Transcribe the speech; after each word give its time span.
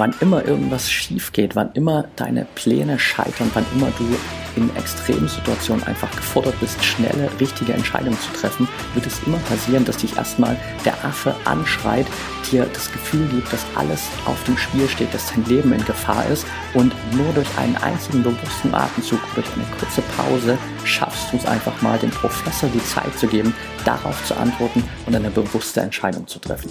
wann 0.00 0.14
immer 0.20 0.42
irgendwas 0.46 0.90
schief 0.90 1.30
geht, 1.32 1.54
wann 1.54 1.72
immer 1.74 2.06
deine 2.16 2.46
Pläne 2.54 2.98
scheitern, 2.98 3.50
wann 3.52 3.66
immer 3.74 3.92
du 3.98 4.16
in 4.56 4.74
extremen 4.74 5.28
Situationen 5.28 5.84
einfach 5.84 6.10
gefordert 6.10 6.58
bist, 6.58 6.82
schnelle, 6.82 7.30
richtige 7.38 7.74
Entscheidungen 7.74 8.18
zu 8.18 8.32
treffen, 8.32 8.66
wird 8.94 9.06
es 9.06 9.20
immer 9.26 9.36
passieren, 9.40 9.84
dass 9.84 9.98
dich 9.98 10.16
erstmal 10.16 10.56
der 10.86 10.94
Affe 11.04 11.36
anschreit, 11.44 12.06
dir 12.50 12.66
das 12.72 12.90
Gefühl 12.90 13.28
gibt, 13.28 13.52
dass 13.52 13.66
alles 13.74 14.08
auf 14.24 14.42
dem 14.44 14.56
Spiel 14.56 14.88
steht, 14.88 15.12
dass 15.12 15.30
dein 15.32 15.44
Leben 15.44 15.70
in 15.72 15.84
Gefahr 15.84 16.26
ist 16.26 16.46
und 16.72 16.94
nur 17.14 17.30
durch 17.34 17.58
einen 17.58 17.76
einzigen 17.76 18.22
bewussten 18.22 18.74
Atemzug, 18.74 19.20
durch 19.34 19.46
eine 19.54 19.66
kurze 19.78 20.02
Pause 20.16 20.56
schaffst 20.84 21.30
du 21.30 21.36
es 21.36 21.44
einfach 21.44 21.80
mal, 21.82 21.98
dem 21.98 22.10
Professor 22.10 22.70
die 22.70 22.82
Zeit 22.84 23.16
zu 23.18 23.26
geben, 23.26 23.54
darauf 23.84 24.24
zu 24.24 24.34
antworten 24.34 24.82
und 25.06 25.14
eine 25.14 25.30
bewusste 25.30 25.82
Entscheidung 25.82 26.26
zu 26.26 26.38
treffen. 26.38 26.70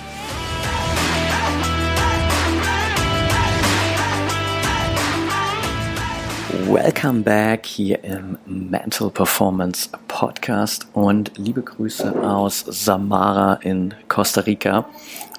Welcome 6.51 7.21
back 7.21 7.65
hier 7.65 8.03
im 8.03 8.37
Mental 8.45 9.09
Performance 9.09 9.87
Podcast 10.09 10.85
und 10.91 11.31
liebe 11.37 11.61
Grüße 11.61 12.13
aus 12.27 12.65
Samara 12.67 13.53
in 13.61 13.93
Costa 14.09 14.41
Rica. 14.41 14.85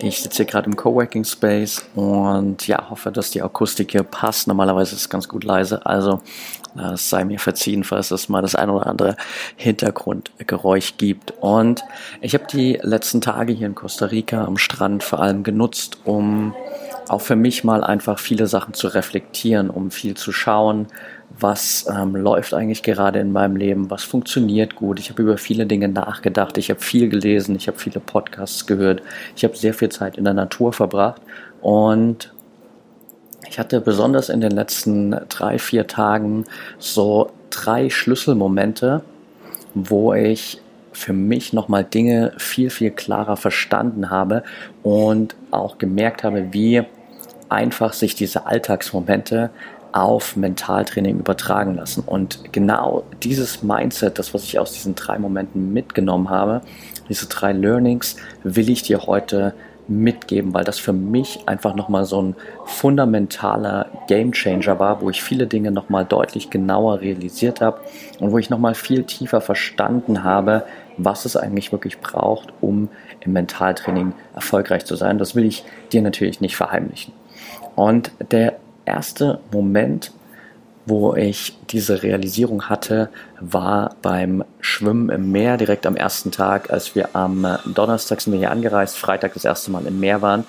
Ich 0.00 0.22
sitze 0.22 0.38
hier 0.38 0.46
gerade 0.46 0.70
im 0.70 0.76
Coworking 0.76 1.24
Space 1.24 1.84
und 1.94 2.66
ja, 2.66 2.88
hoffe, 2.88 3.12
dass 3.12 3.30
die 3.30 3.42
Akustik 3.42 3.92
hier 3.92 4.04
passt. 4.04 4.48
Normalerweise 4.48 4.94
ist 4.94 5.02
es 5.02 5.08
ganz 5.10 5.28
gut 5.28 5.44
leise, 5.44 5.84
also 5.84 6.22
es 6.94 7.10
sei 7.10 7.24
mir 7.24 7.38
verziehen, 7.38 7.84
falls 7.84 8.10
es 8.10 8.30
mal 8.30 8.40
das 8.40 8.54
ein 8.54 8.70
oder 8.70 8.86
andere 8.86 9.16
Hintergrundgeräusch 9.56 10.96
gibt. 10.96 11.34
Und 11.40 11.84
ich 12.22 12.32
habe 12.32 12.46
die 12.50 12.78
letzten 12.82 13.20
Tage 13.20 13.52
hier 13.52 13.66
in 13.66 13.74
Costa 13.74 14.06
Rica 14.06 14.46
am 14.46 14.56
Strand 14.56 15.02
vor 15.02 15.20
allem 15.20 15.42
genutzt, 15.42 15.98
um 16.04 16.54
auch 17.12 17.20
für 17.20 17.36
mich 17.36 17.62
mal 17.62 17.84
einfach 17.84 18.18
viele 18.18 18.46
Sachen 18.46 18.72
zu 18.72 18.88
reflektieren, 18.88 19.68
um 19.68 19.90
viel 19.90 20.16
zu 20.16 20.32
schauen, 20.32 20.86
was 21.38 21.86
ähm, 21.88 22.16
läuft 22.16 22.54
eigentlich 22.54 22.82
gerade 22.82 23.18
in 23.18 23.32
meinem 23.32 23.56
Leben, 23.56 23.90
was 23.90 24.02
funktioniert 24.02 24.76
gut. 24.76 24.98
Ich 24.98 25.10
habe 25.10 25.22
über 25.22 25.36
viele 25.36 25.66
Dinge 25.66 25.88
nachgedacht, 25.88 26.56
ich 26.56 26.70
habe 26.70 26.80
viel 26.80 27.10
gelesen, 27.10 27.54
ich 27.54 27.68
habe 27.68 27.78
viele 27.78 28.00
Podcasts 28.00 28.66
gehört, 28.66 29.02
ich 29.36 29.44
habe 29.44 29.56
sehr 29.56 29.74
viel 29.74 29.90
Zeit 29.90 30.16
in 30.16 30.24
der 30.24 30.32
Natur 30.32 30.72
verbracht. 30.72 31.20
Und 31.60 32.32
ich 33.48 33.58
hatte 33.58 33.82
besonders 33.82 34.30
in 34.30 34.40
den 34.40 34.52
letzten 34.52 35.14
drei, 35.28 35.58
vier 35.58 35.86
Tagen 35.86 36.46
so 36.78 37.30
drei 37.50 37.90
Schlüsselmomente, 37.90 39.02
wo 39.74 40.14
ich 40.14 40.62
für 40.92 41.12
mich 41.12 41.52
nochmal 41.52 41.84
Dinge 41.84 42.32
viel, 42.38 42.70
viel 42.70 42.90
klarer 42.90 43.36
verstanden 43.36 44.08
habe 44.08 44.42
und 44.82 45.36
auch 45.50 45.76
gemerkt 45.76 46.24
habe, 46.24 46.52
wie 46.52 46.82
einfach 47.52 47.92
sich 47.92 48.14
diese 48.14 48.46
Alltagsmomente 48.46 49.50
auf 49.92 50.36
Mentaltraining 50.36 51.18
übertragen 51.18 51.74
lassen. 51.74 52.02
Und 52.04 52.52
genau 52.52 53.04
dieses 53.22 53.62
Mindset, 53.62 54.18
das, 54.18 54.32
was 54.32 54.44
ich 54.44 54.58
aus 54.58 54.72
diesen 54.72 54.94
drei 54.94 55.18
Momenten 55.18 55.72
mitgenommen 55.72 56.30
habe, 56.30 56.62
diese 57.08 57.26
drei 57.26 57.52
Learnings, 57.52 58.16
will 58.42 58.70
ich 58.70 58.82
dir 58.82 59.06
heute 59.06 59.54
mitgeben, 59.88 60.54
weil 60.54 60.64
das 60.64 60.78
für 60.78 60.92
mich 60.92 61.40
einfach 61.46 61.74
nochmal 61.74 62.04
so 62.04 62.22
ein 62.22 62.36
fundamentaler 62.64 63.86
Gamechanger 64.08 64.78
war, 64.78 65.02
wo 65.02 65.10
ich 65.10 65.22
viele 65.22 65.46
Dinge 65.46 65.72
nochmal 65.72 66.04
deutlich 66.04 66.50
genauer 66.50 67.00
realisiert 67.00 67.60
habe 67.60 67.80
und 68.20 68.30
wo 68.30 68.38
ich 68.38 68.48
nochmal 68.48 68.74
viel 68.74 69.04
tiefer 69.04 69.40
verstanden 69.40 70.24
habe, 70.24 70.64
was 70.96 71.24
es 71.24 71.36
eigentlich 71.36 71.72
wirklich 71.72 71.98
braucht, 71.98 72.52
um 72.60 72.88
im 73.20 73.32
Mentaltraining 73.32 74.14
erfolgreich 74.34 74.84
zu 74.84 74.96
sein. 74.96 75.18
Das 75.18 75.34
will 75.34 75.44
ich 75.44 75.64
dir 75.92 76.00
natürlich 76.00 76.40
nicht 76.40 76.56
verheimlichen. 76.56 77.12
Und 77.74 78.12
der 78.30 78.58
erste 78.84 79.40
Moment, 79.52 80.12
wo 80.84 81.14
ich 81.14 81.56
diese 81.70 82.02
Realisierung 82.02 82.68
hatte, 82.68 83.08
war 83.40 83.94
beim 84.02 84.44
Schwimmen 84.60 85.10
im 85.10 85.30
Meer 85.30 85.56
direkt 85.56 85.86
am 85.86 85.96
ersten 85.96 86.32
Tag, 86.32 86.70
als 86.70 86.94
wir 86.94 87.14
am 87.14 87.46
Donnerstag 87.74 88.20
sind 88.20 88.32
wir 88.32 88.40
hier 88.40 88.50
angereist, 88.50 88.98
Freitag 88.98 89.34
das 89.34 89.44
erste 89.44 89.70
Mal 89.70 89.86
im 89.86 90.00
Meer 90.00 90.22
waren 90.22 90.44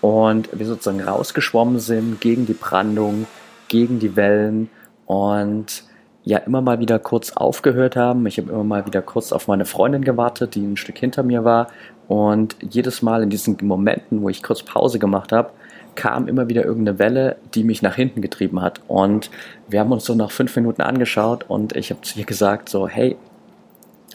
und 0.00 0.48
wir 0.52 0.66
sozusagen 0.66 1.00
rausgeschwommen 1.00 1.78
sind 1.78 2.20
gegen 2.20 2.46
die 2.46 2.54
Brandung, 2.54 3.26
gegen 3.68 4.00
die 4.00 4.16
Wellen 4.16 4.70
und 5.06 5.84
ja 6.24 6.38
immer 6.38 6.60
mal 6.60 6.80
wieder 6.80 6.98
kurz 6.98 7.32
aufgehört 7.32 7.96
haben. 7.96 8.26
Ich 8.26 8.38
habe 8.38 8.50
immer 8.50 8.64
mal 8.64 8.86
wieder 8.86 9.02
kurz 9.02 9.32
auf 9.32 9.48
meine 9.48 9.64
Freundin 9.64 10.02
gewartet, 10.02 10.54
die 10.54 10.64
ein 10.64 10.76
Stück 10.76 10.98
hinter 10.98 11.22
mir 11.22 11.44
war 11.44 11.68
und 12.08 12.56
jedes 12.60 13.02
Mal 13.02 13.22
in 13.22 13.30
diesen 13.30 13.56
Momenten, 13.62 14.22
wo 14.22 14.28
ich 14.28 14.42
kurz 14.42 14.62
Pause 14.62 14.98
gemacht 14.98 15.32
habe, 15.32 15.50
kam 15.94 16.28
immer 16.28 16.48
wieder 16.48 16.64
irgendeine 16.64 16.98
Welle, 16.98 17.36
die 17.54 17.64
mich 17.64 17.82
nach 17.82 17.94
hinten 17.94 18.22
getrieben 18.22 18.60
hat. 18.60 18.80
Und 18.88 19.30
wir 19.68 19.80
haben 19.80 19.92
uns 19.92 20.04
so 20.04 20.14
nach 20.14 20.30
fünf 20.30 20.54
Minuten 20.56 20.82
angeschaut 20.82 21.44
und 21.48 21.76
ich 21.76 21.90
habe 21.90 22.00
zu 22.02 22.18
ihr 22.18 22.24
gesagt, 22.24 22.68
so, 22.68 22.88
hey, 22.88 23.16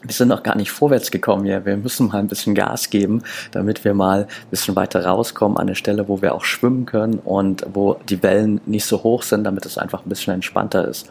wir 0.03 0.13
sind 0.13 0.27
noch 0.27 0.43
gar 0.43 0.55
nicht 0.55 0.71
vorwärts 0.71 1.09
gekommen 1.09 1.45
hier. 1.45 1.65
Wir 1.65 1.77
müssen 1.77 2.07
mal 2.07 2.19
ein 2.19 2.27
bisschen 2.27 2.53
Gas 2.53 2.89
geben, 2.89 3.23
damit 3.51 3.83
wir 3.83 3.93
mal 3.93 4.23
ein 4.23 4.49
bisschen 4.51 4.75
weiter 4.75 5.05
rauskommen 5.05 5.57
an 5.57 5.67
eine 5.67 5.75
Stelle, 5.75 6.07
wo 6.07 6.21
wir 6.21 6.35
auch 6.35 6.45
schwimmen 6.45 6.85
können 6.85 7.19
und 7.23 7.65
wo 7.73 7.95
die 8.07 8.21
Wellen 8.21 8.61
nicht 8.65 8.85
so 8.85 9.03
hoch 9.03 9.23
sind, 9.23 9.43
damit 9.45 9.65
es 9.65 9.77
einfach 9.77 10.05
ein 10.05 10.09
bisschen 10.09 10.33
entspannter 10.33 10.87
ist. 10.87 11.09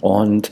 Und 0.00 0.50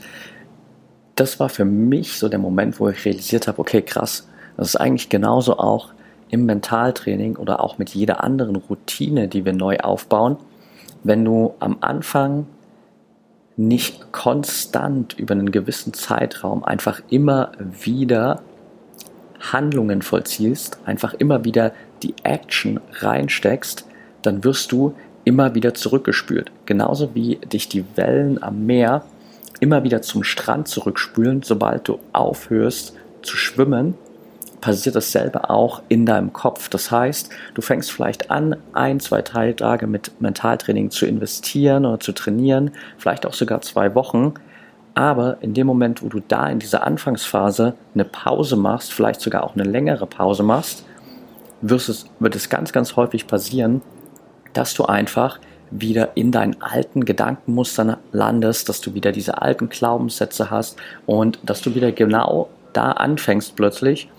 das 1.15 1.39
war 1.39 1.49
für 1.49 1.65
mich 1.65 2.17
so 2.17 2.29
der 2.29 2.39
Moment, 2.39 2.79
wo 2.79 2.87
ich 2.87 3.03
realisiert 3.03 3.47
habe, 3.47 3.59
okay, 3.59 3.81
krass, 3.81 4.27
das 4.57 4.69
ist 4.69 4.75
eigentlich 4.77 5.09
genauso 5.09 5.57
auch 5.57 5.89
im 6.31 6.45
Mentaltraining 6.45 7.35
oder 7.35 7.61
auch 7.61 7.77
mit 7.77 7.89
jeder 7.91 8.23
anderen 8.23 8.55
Routine, 8.55 9.27
die 9.27 9.45
wir 9.45 9.53
neu 9.53 9.77
aufbauen, 9.77 10.37
wenn 11.03 11.23
du 11.23 11.53
am 11.59 11.77
Anfang 11.81 12.47
nicht 13.57 14.11
konstant 14.11 15.13
über 15.19 15.33
einen 15.33 15.51
gewissen 15.51 15.93
Zeitraum 15.93 16.63
einfach 16.63 17.01
immer 17.09 17.51
wieder 17.83 18.41
Handlungen 19.39 20.01
vollziehst, 20.01 20.79
einfach 20.85 21.13
immer 21.13 21.43
wieder 21.43 21.73
die 22.01 22.15
Action 22.23 22.79
reinsteckst, 22.93 23.85
dann 24.21 24.43
wirst 24.43 24.71
du 24.71 24.95
immer 25.25 25.53
wieder 25.53 25.73
zurückgespült. 25.73 26.51
Genauso 26.65 27.13
wie 27.13 27.35
dich 27.37 27.67
die 27.67 27.85
Wellen 27.95 28.41
am 28.41 28.65
Meer 28.65 29.03
immer 29.59 29.83
wieder 29.83 30.01
zum 30.01 30.23
Strand 30.23 30.67
zurückspülen, 30.67 31.43
sobald 31.43 31.87
du 31.87 31.99
aufhörst 32.13 32.95
zu 33.21 33.35
schwimmen 33.35 33.95
passiert 34.61 34.95
dasselbe 34.95 35.49
auch 35.49 35.81
in 35.89 36.05
deinem 36.05 36.31
Kopf. 36.31 36.69
Das 36.69 36.91
heißt, 36.91 37.29
du 37.53 37.61
fängst 37.61 37.91
vielleicht 37.91 38.31
an, 38.31 38.55
ein, 38.73 38.99
zwei, 38.99 39.21
drei 39.21 39.53
Tage 39.53 39.87
mit 39.87 40.21
Mentaltraining 40.21 40.91
zu 40.91 41.05
investieren 41.05 41.85
oder 41.85 41.99
zu 41.99 42.13
trainieren, 42.13 42.71
vielleicht 42.97 43.25
auch 43.25 43.33
sogar 43.33 43.61
zwei 43.61 43.93
Wochen. 43.95 44.35
Aber 44.93 45.37
in 45.41 45.53
dem 45.53 45.67
Moment, 45.67 46.03
wo 46.03 46.09
du 46.09 46.21
da 46.25 46.47
in 46.47 46.59
dieser 46.59 46.85
Anfangsphase 46.85 47.75
eine 47.93 48.05
Pause 48.05 48.55
machst, 48.55 48.93
vielleicht 48.93 49.21
sogar 49.21 49.43
auch 49.43 49.55
eine 49.55 49.63
längere 49.63 50.05
Pause 50.05 50.43
machst, 50.43 50.85
wird 51.61 51.87
es, 51.89 52.05
wird 52.19 52.35
es 52.35 52.49
ganz, 52.49 52.71
ganz 52.71 52.95
häufig 52.95 53.27
passieren, 53.27 53.81
dass 54.53 54.73
du 54.73 54.85
einfach 54.85 55.39
wieder 55.71 56.09
in 56.15 56.31
deinen 56.31 56.61
alten 56.61 57.05
Gedankenmustern 57.05 57.97
landest, 58.11 58.67
dass 58.67 58.81
du 58.81 58.93
wieder 58.93 59.11
diese 59.11 59.41
alten 59.41 59.69
Glaubenssätze 59.69 60.51
hast 60.51 60.77
und 61.05 61.39
dass 61.43 61.61
du 61.61 61.73
wieder 61.73 61.91
genau 61.93 62.49
da 62.73 62.91
anfängst 62.91 63.55
plötzlich, 63.55 64.09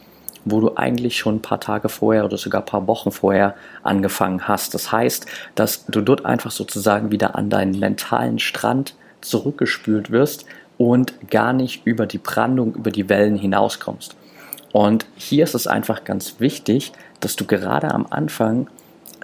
wo 0.44 0.60
du 0.60 0.76
eigentlich 0.76 1.16
schon 1.16 1.36
ein 1.36 1.42
paar 1.42 1.60
Tage 1.60 1.88
vorher 1.88 2.24
oder 2.24 2.36
sogar 2.36 2.62
ein 2.62 2.66
paar 2.66 2.86
Wochen 2.86 3.10
vorher 3.10 3.54
angefangen 3.82 4.48
hast. 4.48 4.74
Das 4.74 4.92
heißt, 4.92 5.26
dass 5.54 5.86
du 5.86 6.00
dort 6.00 6.24
einfach 6.24 6.50
sozusagen 6.50 7.10
wieder 7.10 7.36
an 7.36 7.50
deinen 7.50 7.78
mentalen 7.78 8.38
Strand 8.38 8.94
zurückgespült 9.20 10.10
wirst 10.10 10.46
und 10.78 11.30
gar 11.30 11.52
nicht 11.52 11.86
über 11.86 12.06
die 12.06 12.18
Brandung, 12.18 12.74
über 12.74 12.90
die 12.90 13.08
Wellen 13.08 13.36
hinauskommst. 13.36 14.16
Und 14.72 15.06
hier 15.16 15.44
ist 15.44 15.54
es 15.54 15.66
einfach 15.66 16.04
ganz 16.04 16.36
wichtig, 16.38 16.92
dass 17.20 17.36
du 17.36 17.44
gerade 17.46 17.92
am 17.92 18.06
Anfang 18.10 18.68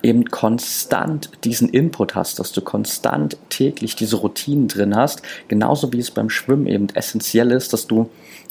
eben 0.02 0.26
konstant 0.26 1.30
diesen 1.44 1.68
Input 1.70 2.14
hast, 2.14 2.38
dass 2.38 2.52
du 2.52 2.60
konstant 2.60 3.36
täglich 3.48 3.96
diese 3.96 4.16
Routinen 4.16 4.68
drin 4.68 4.94
hast, 4.94 5.22
genauso 5.48 5.92
wie 5.92 5.98
es 5.98 6.10
beim 6.10 6.30
Schwimmen 6.30 6.66
eben 6.66 6.88
essentiell 6.90 7.50
ist, 7.50 7.72
dass 7.72 7.86
du 7.86 8.08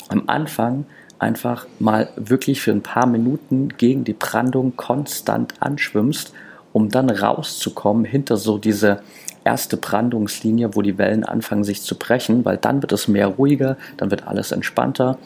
am 0.09 0.23
Anfang 0.27 0.85
einfach 1.19 1.65
mal 1.79 2.09
wirklich 2.15 2.61
für 2.61 2.71
ein 2.71 2.83
paar 2.83 3.07
Minuten 3.07 3.69
gegen 3.77 4.03
die 4.03 4.13
Brandung 4.13 4.75
konstant 4.75 5.55
anschwimmst 5.59 6.33
um 6.77 6.89
dann 6.89 7.09
rauszukommen 7.09 8.05
hinter 8.05 8.37
so 8.37 8.59
diese 8.59 9.01
erste 9.43 9.77
Brandungslinie, 9.77 10.75
wo 10.75 10.83
die 10.83 10.99
Wellen 10.99 11.23
anfangen 11.23 11.63
sich 11.63 11.81
zu 11.81 11.97
brechen, 11.97 12.45
weil 12.45 12.57
dann 12.57 12.83
wird 12.83 12.91
es 12.91 13.07
mehr 13.07 13.25
ruhiger, 13.25 13.77
dann 13.97 14.11
wird 14.11 14.27
alles 14.27 14.51
entspannter 14.51 15.17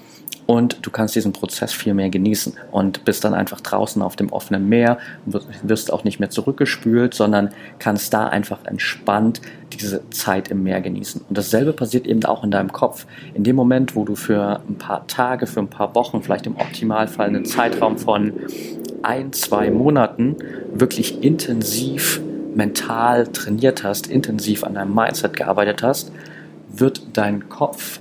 und 0.51 0.85
du 0.85 0.91
kannst 0.91 1.15
diesen 1.15 1.31
Prozess 1.31 1.71
viel 1.71 1.93
mehr 1.93 2.09
genießen 2.09 2.57
und 2.71 3.05
bist 3.05 3.23
dann 3.23 3.33
einfach 3.33 3.61
draußen 3.61 4.01
auf 4.01 4.17
dem 4.17 4.33
offenen 4.33 4.67
Meer, 4.67 4.97
wirst 5.63 5.93
auch 5.93 6.03
nicht 6.03 6.19
mehr 6.19 6.29
zurückgespült, 6.29 7.13
sondern 7.13 7.51
kannst 7.79 8.13
da 8.13 8.27
einfach 8.27 8.65
entspannt 8.65 9.41
diese 9.71 10.09
Zeit 10.09 10.49
im 10.49 10.63
Meer 10.63 10.81
genießen. 10.81 11.21
Und 11.29 11.37
dasselbe 11.37 11.71
passiert 11.71 12.05
eben 12.05 12.25
auch 12.25 12.43
in 12.43 12.51
deinem 12.51 12.73
Kopf. 12.73 13.05
In 13.33 13.45
dem 13.45 13.55
Moment, 13.55 13.95
wo 13.95 14.03
du 14.03 14.15
für 14.15 14.61
ein 14.67 14.75
paar 14.75 15.07
Tage, 15.07 15.47
für 15.47 15.61
ein 15.61 15.69
paar 15.69 15.95
Wochen, 15.95 16.21
vielleicht 16.21 16.45
im 16.47 16.57
Optimalfall 16.57 17.27
einen 17.27 17.45
Zeitraum 17.45 17.97
von 17.97 18.33
ein, 19.03 19.31
zwei 19.31 19.71
Monaten 19.71 20.35
wirklich 20.73 21.23
intensiv 21.23 22.19
mental 22.53 23.27
trainiert 23.27 23.85
hast, 23.85 24.07
intensiv 24.07 24.65
an 24.65 24.73
deinem 24.73 24.93
Mindset 24.93 25.37
gearbeitet 25.37 25.81
hast, 25.81 26.11
wird 26.67 27.03
dein 27.13 27.47
Kopf 27.47 28.00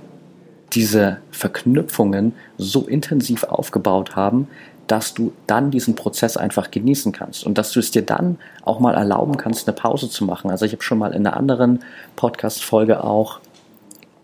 diese 0.72 1.18
Verknüpfungen 1.30 2.34
so 2.58 2.86
intensiv 2.86 3.44
aufgebaut 3.44 4.16
haben, 4.16 4.48
dass 4.86 5.14
du 5.14 5.32
dann 5.46 5.70
diesen 5.70 5.94
Prozess 5.94 6.36
einfach 6.36 6.70
genießen 6.70 7.12
kannst 7.12 7.46
und 7.46 7.58
dass 7.58 7.70
du 7.70 7.78
es 7.78 7.92
dir 7.92 8.02
dann 8.02 8.38
auch 8.64 8.80
mal 8.80 8.94
erlauben 8.94 9.36
kannst, 9.36 9.68
eine 9.68 9.76
Pause 9.76 10.10
zu 10.10 10.24
machen. 10.24 10.50
Also 10.50 10.64
ich 10.64 10.72
habe 10.72 10.82
schon 10.82 10.98
mal 10.98 11.12
in 11.12 11.26
einer 11.26 11.36
anderen 11.36 11.84
Podcast-Folge 12.16 13.04
auch 13.04 13.38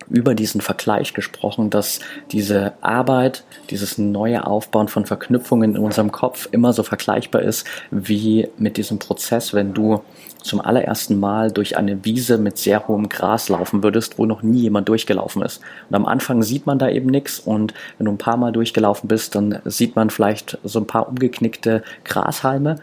über 0.09 0.35
diesen 0.35 0.61
Vergleich 0.61 1.15
gesprochen, 1.15 1.71
dass 1.71 2.01
diese 2.33 2.73
Arbeit, 2.81 3.45
dieses 3.71 3.99
neue 3.99 4.47
Aufbauen 4.47 4.89
von 4.89 5.07
Verknüpfungen 5.07 5.75
in 5.75 5.83
unserem 5.83 6.13
Kopf 6.13 6.49
immer 6.53 6.73
so 6.73 6.83
vergleichbar 6.83 7.43
ist 7.43 7.67
wie 7.91 8.49
mit 8.59 8.77
diesem 8.77 8.99
Prozess, 8.99 9.55
wenn 9.55 9.75
du 9.75 10.03
zum 10.43 10.61
allerersten 10.61 11.19
Mal 11.19 11.51
durch 11.51 11.77
eine 11.77 12.05
Wiese 12.05 12.39
mit 12.39 12.57
sehr 12.57 12.87
hohem 12.87 13.09
Gras 13.09 13.49
laufen 13.49 13.83
würdest, 13.83 14.19
wo 14.19 14.27
noch 14.27 14.43
nie 14.43 14.61
jemand 14.61 14.89
durchgelaufen 14.89 15.43
ist. 15.43 15.61
Und 15.91 15.97
am 15.97 16.07
Anfang 16.07 16.43
sieht 16.43 16.67
man 16.67 16.79
da 16.79 16.89
eben 16.89 17.11
nichts 17.11 17.41
und 17.41 17.75
wenn 17.99 18.07
du 18.07 18.13
ein 18.13 18.19
paar 18.19 18.37
Mal 18.37 18.53
durchgelaufen 18.53 19.09
bist, 19.09 19.35
dann 19.35 19.59
sieht 19.65 19.97
man 19.97 20.11
vielleicht 20.11 20.59
so 20.63 20.79
ein 20.79 20.87
paar 20.87 21.09
umgeknickte 21.09 21.83
Grashalme. 22.05 22.77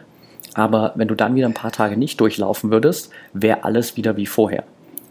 Aber 0.55 0.91
wenn 0.95 1.07
du 1.07 1.15
dann 1.15 1.35
wieder 1.35 1.47
ein 1.47 1.53
paar 1.53 1.71
Tage 1.71 1.97
nicht 1.97 2.19
durchlaufen 2.19 2.69
würdest, 2.69 3.09
wäre 3.33 3.63
alles 3.63 3.97
wieder 3.97 4.17
wie 4.17 4.27
vorher. 4.27 4.65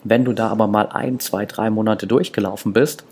Wenn 0.05 0.25
du 0.25 0.33
da 0.33 0.49
aber 0.49 0.67
mal 0.67 0.89
ein, 0.89 1.21
zwei, 1.21 1.47
drei 1.47 1.71
Monate 1.71 2.07
durchgelaufen 2.07 2.73
bist, 2.73 3.05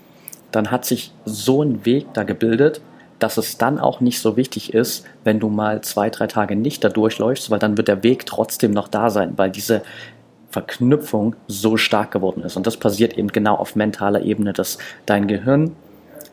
dann 0.51 0.71
hat 0.71 0.85
sich 0.85 1.13
so 1.25 1.63
ein 1.63 1.85
Weg 1.85 2.13
da 2.13 2.23
gebildet, 2.23 2.81
dass 3.19 3.37
es 3.37 3.57
dann 3.57 3.79
auch 3.79 4.01
nicht 4.01 4.19
so 4.19 4.35
wichtig 4.35 4.73
ist, 4.73 5.05
wenn 5.23 5.39
du 5.39 5.47
mal 5.49 5.81
zwei, 5.81 6.09
drei 6.09 6.27
Tage 6.27 6.55
nicht 6.55 6.83
da 6.83 6.89
durchläufst, 6.89 7.51
weil 7.51 7.59
dann 7.59 7.77
wird 7.77 7.87
der 7.87 8.03
Weg 8.03 8.25
trotzdem 8.25 8.71
noch 8.71 8.87
da 8.87 9.09
sein, 9.09 9.33
weil 9.37 9.51
diese 9.51 9.83
Verknüpfung 10.49 11.35
so 11.47 11.77
stark 11.77 12.11
geworden 12.11 12.43
ist. 12.43 12.57
Und 12.57 12.67
das 12.67 12.77
passiert 12.77 13.17
eben 13.17 13.29
genau 13.29 13.55
auf 13.55 13.75
mentaler 13.75 14.23
Ebene, 14.23 14.53
dass 14.53 14.79
dein 15.05 15.27
Gehirn 15.27 15.75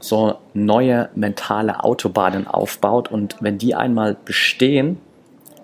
so 0.00 0.36
neue 0.54 1.08
mentale 1.14 1.84
Autobahnen 1.84 2.46
aufbaut 2.46 3.10
und 3.10 3.36
wenn 3.40 3.58
die 3.58 3.74
einmal 3.74 4.16
bestehen, 4.24 4.98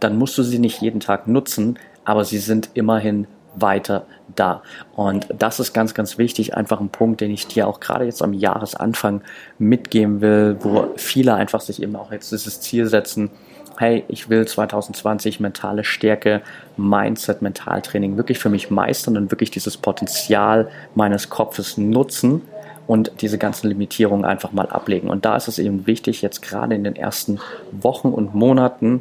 dann 0.00 0.19
musst 0.19 0.37
du 0.37 0.43
sie 0.43 0.58
nicht 0.58 0.82
jeden 0.82 1.00
Tag 1.00 1.29
nutzen, 1.29 1.79
aber 2.05 2.25
sie 2.25 2.38
sind 2.38 2.70
immerhin 2.75 3.26
weiter 3.55 4.06
da. 4.35 4.62
Und 4.94 5.26
das 5.37 5.61
ist 5.61 5.73
ganz, 5.73 5.94
ganz 5.94 6.19
wichtig, 6.19 6.56
einfach 6.56 6.81
ein 6.81 6.88
Punkt, 6.88 7.21
den 7.21 7.31
ich 7.31 7.47
dir 7.47 7.69
auch 7.69 7.81
gerade 7.81 8.05
jetzt 8.05 8.23
am 8.23 8.32
Jahresanfang 8.32 9.23
mitgeben 9.59 10.21
will, 10.21 10.56
wo 10.61 10.93
viele 10.97 11.35
einfach 11.35 11.61
sich 11.61 11.82
eben 11.82 11.97
auch 11.97 12.12
jetzt 12.12 12.32
dieses 12.32 12.61
Ziel 12.61 12.87
setzen, 12.87 13.31
hey, 13.79 14.05
ich 14.09 14.29
will 14.29 14.47
2020 14.47 15.41
mentale 15.41 15.85
Stärke, 15.85 16.43
Mindset, 16.76 17.43
Mentaltraining 17.43 18.17
wirklich 18.17 18.38
für 18.38 18.49
mich 18.49 18.71
meistern 18.71 19.17
und 19.17 19.31
wirklich 19.31 19.50
dieses 19.50 19.76
Potenzial 19.76 20.69
meines 20.94 21.29
Kopfes 21.29 21.76
nutzen 21.76 22.43
und 22.87 23.12
diese 23.21 23.38
ganzen 23.38 23.69
Limitierungen 23.69 24.25
einfach 24.25 24.53
mal 24.53 24.69
ablegen. 24.69 25.09
Und 25.09 25.25
da 25.25 25.37
ist 25.37 25.49
es 25.49 25.59
eben 25.59 25.87
wichtig, 25.87 26.23
jetzt 26.23 26.43
gerade 26.43 26.75
in 26.75 26.85
den 26.85 26.97
ersten 26.97 27.41
Wochen 27.73 28.09
und 28.09 28.35
Monaten 28.35 29.00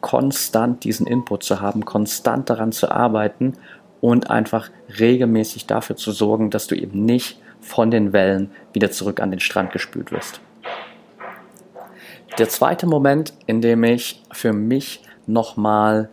konstant 0.00 0.84
diesen 0.84 1.06
Input 1.06 1.42
zu 1.42 1.60
haben, 1.60 1.84
konstant 1.84 2.48
daran 2.48 2.72
zu 2.72 2.90
arbeiten 2.90 3.54
und 4.00 4.30
einfach 4.30 4.70
regelmäßig 4.98 5.66
dafür 5.66 5.96
zu 5.96 6.12
sorgen, 6.12 6.50
dass 6.50 6.66
du 6.66 6.74
eben 6.74 7.04
nicht 7.04 7.40
von 7.60 7.90
den 7.90 8.12
Wellen 8.12 8.50
wieder 8.72 8.90
zurück 8.90 9.20
an 9.20 9.30
den 9.30 9.40
Strand 9.40 9.72
gespült 9.72 10.12
wirst. 10.12 10.40
Der 12.38 12.48
zweite 12.48 12.86
Moment, 12.86 13.34
in 13.46 13.60
dem 13.60 13.84
ich 13.84 14.22
für 14.32 14.52
mich 14.52 15.02
nochmal 15.26 16.08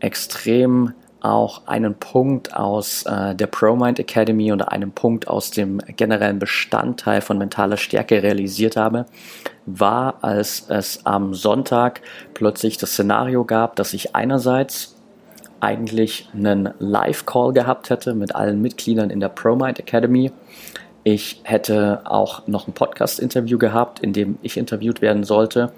extrem 0.00 0.94
auch 1.20 1.66
einen 1.66 1.94
Punkt 1.94 2.56
aus 2.56 3.04
äh, 3.04 3.34
der 3.34 3.46
ProMind 3.46 3.98
Academy 3.98 4.52
oder 4.52 4.72
einen 4.72 4.92
Punkt 4.92 5.28
aus 5.28 5.50
dem 5.50 5.78
generellen 5.96 6.38
Bestandteil 6.38 7.20
von 7.20 7.38
mentaler 7.38 7.76
Stärke 7.76 8.22
realisiert 8.22 8.76
habe, 8.76 9.06
war, 9.66 10.24
als 10.24 10.66
es 10.68 11.04
am 11.04 11.34
Sonntag 11.34 12.00
plötzlich 12.32 12.78
das 12.78 12.92
Szenario 12.92 13.44
gab, 13.44 13.76
dass 13.76 13.92
ich 13.92 14.14
einerseits 14.14 14.96
eigentlich 15.60 16.28
einen 16.34 16.70
Live-Call 16.78 17.52
gehabt 17.52 17.90
hätte 17.90 18.14
mit 18.14 18.34
allen 18.34 18.60
Mitgliedern 18.60 19.10
in 19.10 19.20
der 19.20 19.28
ProMind 19.28 19.78
Academy. 19.78 20.32
Ich 21.04 21.40
hätte 21.44 22.02
auch 22.04 22.46
noch 22.46 22.66
ein 22.66 22.72
Podcast-Interview 22.72 23.58
gehabt, 23.58 24.00
in 24.00 24.12
dem 24.12 24.38
ich 24.42 24.56
interviewt 24.56 25.00
werden 25.00 25.24
sollte. 25.24 25.72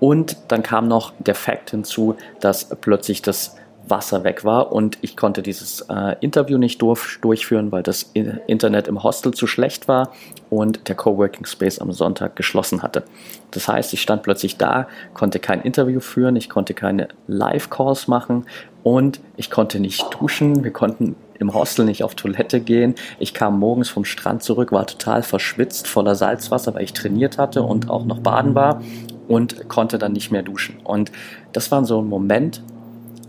Und 0.00 0.36
dann 0.48 0.62
kam 0.62 0.88
noch 0.88 1.12
der 1.18 1.34
Fakt 1.34 1.70
hinzu, 1.70 2.16
dass 2.40 2.68
plötzlich 2.80 3.22
das 3.22 3.56
Wasser 3.88 4.24
weg 4.24 4.44
war 4.44 4.72
und 4.72 4.98
ich 5.02 5.16
konnte 5.16 5.42
dieses 5.42 5.82
äh, 5.82 6.16
Interview 6.20 6.58
nicht 6.58 6.82
durch, 6.82 7.18
durchführen, 7.20 7.70
weil 7.70 7.82
das 7.82 8.10
Internet 8.14 8.88
im 8.88 9.02
Hostel 9.02 9.32
zu 9.32 9.46
schlecht 9.46 9.88
war 9.88 10.12
und 10.50 10.88
der 10.88 10.96
Coworking 10.96 11.46
Space 11.46 11.78
am 11.78 11.92
Sonntag 11.92 12.36
geschlossen 12.36 12.82
hatte. 12.82 13.04
Das 13.52 13.68
heißt, 13.68 13.92
ich 13.92 14.02
stand 14.02 14.22
plötzlich 14.22 14.56
da, 14.56 14.88
konnte 15.14 15.38
kein 15.38 15.62
Interview 15.62 16.00
führen, 16.00 16.36
ich 16.36 16.48
konnte 16.48 16.74
keine 16.74 17.08
Live-Calls 17.26 18.08
machen 18.08 18.46
und 18.86 19.18
ich 19.36 19.50
konnte 19.50 19.80
nicht 19.80 20.06
duschen. 20.20 20.62
Wir 20.62 20.70
konnten 20.70 21.16
im 21.40 21.52
Hostel 21.52 21.84
nicht 21.84 22.04
auf 22.04 22.14
Toilette 22.14 22.60
gehen. 22.60 22.94
Ich 23.18 23.34
kam 23.34 23.58
morgens 23.58 23.88
vom 23.88 24.04
Strand 24.04 24.44
zurück, 24.44 24.70
war 24.70 24.86
total 24.86 25.24
verschwitzt, 25.24 25.88
voller 25.88 26.14
Salzwasser, 26.14 26.72
weil 26.72 26.84
ich 26.84 26.92
trainiert 26.92 27.36
hatte 27.36 27.64
und 27.64 27.90
auch 27.90 28.04
noch 28.04 28.20
baden 28.20 28.54
war 28.54 28.80
und 29.26 29.68
konnte 29.68 29.98
dann 29.98 30.12
nicht 30.12 30.30
mehr 30.30 30.44
duschen. 30.44 30.78
Und 30.84 31.10
das 31.52 31.72
war 31.72 31.84
so 31.84 32.00
ein 32.00 32.06
Moment, 32.06 32.62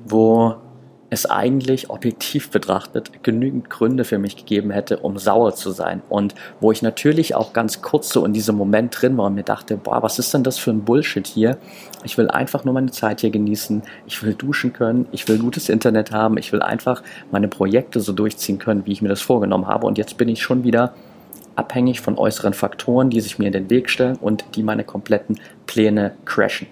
wo 0.05 0.58
es 1.09 1.25
eigentlich 1.25 1.89
objektiv 1.89 2.49
betrachtet 2.49 3.23
genügend 3.23 3.69
Gründe 3.69 4.03
für 4.03 4.19
mich 4.19 4.35
gegeben 4.35 4.71
hätte, 4.71 4.97
um 4.97 5.17
sauer 5.17 5.55
zu 5.55 5.71
sein. 5.71 6.01
Und 6.09 6.35
wo 6.59 6.71
ich 6.71 6.81
natürlich 6.81 7.33
auch 7.33 7.53
ganz 7.53 7.81
kurz 7.81 8.09
so 8.09 8.25
in 8.25 8.33
diesem 8.33 8.57
Moment 8.57 9.01
drin 9.01 9.17
war 9.17 9.27
und 9.27 9.35
mir 9.35 9.43
dachte, 9.43 9.77
boah, 9.77 10.03
was 10.03 10.19
ist 10.19 10.33
denn 10.33 10.43
das 10.43 10.57
für 10.57 10.71
ein 10.71 10.83
Bullshit 10.83 11.25
hier? 11.25 11.57
Ich 12.03 12.17
will 12.17 12.29
einfach 12.29 12.65
nur 12.65 12.73
meine 12.73 12.91
Zeit 12.91 13.21
hier 13.21 13.29
genießen. 13.29 13.83
Ich 14.05 14.21
will 14.21 14.33
duschen 14.33 14.73
können. 14.73 15.07
Ich 15.13 15.27
will 15.29 15.39
gutes 15.39 15.69
Internet 15.69 16.11
haben. 16.11 16.37
Ich 16.37 16.51
will 16.51 16.61
einfach 16.61 17.01
meine 17.31 17.47
Projekte 17.47 18.01
so 18.01 18.11
durchziehen 18.11 18.59
können, 18.59 18.85
wie 18.85 18.91
ich 18.91 19.01
mir 19.01 19.09
das 19.09 19.21
vorgenommen 19.21 19.67
habe. 19.67 19.87
Und 19.87 19.97
jetzt 19.97 20.17
bin 20.17 20.27
ich 20.27 20.41
schon 20.41 20.65
wieder 20.65 20.93
abhängig 21.55 22.01
von 22.01 22.17
äußeren 22.17 22.53
Faktoren, 22.53 23.09
die 23.09 23.21
sich 23.21 23.39
mir 23.39 23.47
in 23.47 23.53
den 23.53 23.69
Weg 23.69 23.89
stellen 23.89 24.17
und 24.17 24.43
die 24.55 24.63
meine 24.63 24.83
kompletten 24.83 25.39
Pläne 25.67 26.13
crashen. 26.25 26.67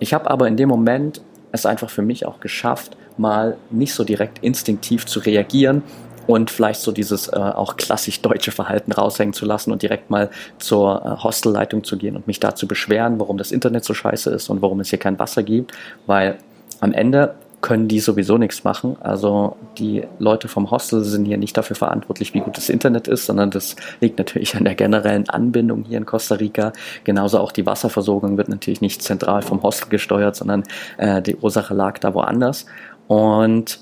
Ich 0.00 0.12
habe 0.12 0.30
aber 0.30 0.48
in 0.48 0.56
dem 0.56 0.68
Moment 0.68 1.22
es 1.52 1.64
einfach 1.64 1.88
für 1.88 2.02
mich 2.02 2.26
auch 2.26 2.40
geschafft, 2.40 2.96
mal 3.18 3.56
nicht 3.70 3.94
so 3.94 4.04
direkt 4.04 4.38
instinktiv 4.42 5.06
zu 5.06 5.20
reagieren 5.20 5.82
und 6.26 6.50
vielleicht 6.50 6.80
so 6.80 6.92
dieses 6.92 7.28
äh, 7.28 7.36
auch 7.36 7.76
klassisch 7.76 8.20
deutsche 8.20 8.50
Verhalten 8.50 8.92
raushängen 8.92 9.32
zu 9.32 9.46
lassen 9.46 9.72
und 9.72 9.82
direkt 9.82 10.10
mal 10.10 10.30
zur 10.58 11.02
äh, 11.04 11.22
Hostelleitung 11.22 11.84
zu 11.84 11.96
gehen 11.96 12.16
und 12.16 12.26
mich 12.26 12.40
da 12.40 12.54
zu 12.54 12.66
beschweren, 12.66 13.18
warum 13.20 13.38
das 13.38 13.52
Internet 13.52 13.84
so 13.84 13.94
scheiße 13.94 14.30
ist 14.30 14.48
und 14.48 14.62
warum 14.62 14.80
es 14.80 14.90
hier 14.90 14.98
kein 14.98 15.18
Wasser 15.18 15.42
gibt, 15.42 15.72
weil 16.06 16.38
am 16.80 16.92
Ende 16.92 17.34
können 17.62 17.88
die 17.88 18.00
sowieso 18.00 18.38
nichts 18.38 18.64
machen. 18.64 18.96
Also 19.00 19.56
die 19.78 20.04
Leute 20.18 20.46
vom 20.46 20.70
Hostel 20.70 21.02
sind 21.02 21.24
hier 21.24 21.38
nicht 21.38 21.56
dafür 21.56 21.74
verantwortlich, 21.74 22.34
wie 22.34 22.40
gut 22.40 22.56
das 22.56 22.68
Internet 22.68 23.08
ist, 23.08 23.26
sondern 23.26 23.50
das 23.50 23.76
liegt 24.00 24.18
natürlich 24.18 24.54
an 24.54 24.64
der 24.64 24.74
generellen 24.74 25.28
Anbindung 25.28 25.84
hier 25.84 25.98
in 25.98 26.06
Costa 26.06 26.36
Rica. 26.36 26.72
Genauso 27.04 27.40
auch 27.40 27.50
die 27.50 27.66
Wasserversorgung 27.66 28.36
wird 28.36 28.48
natürlich 28.48 28.82
nicht 28.82 29.02
zentral 29.02 29.42
vom 29.42 29.62
Hostel 29.62 29.88
gesteuert, 29.88 30.36
sondern 30.36 30.64
äh, 30.98 31.22
die 31.22 31.36
Ursache 31.36 31.74
lag 31.74 31.98
da 31.98 32.14
woanders. 32.14 32.66
Und 33.08 33.78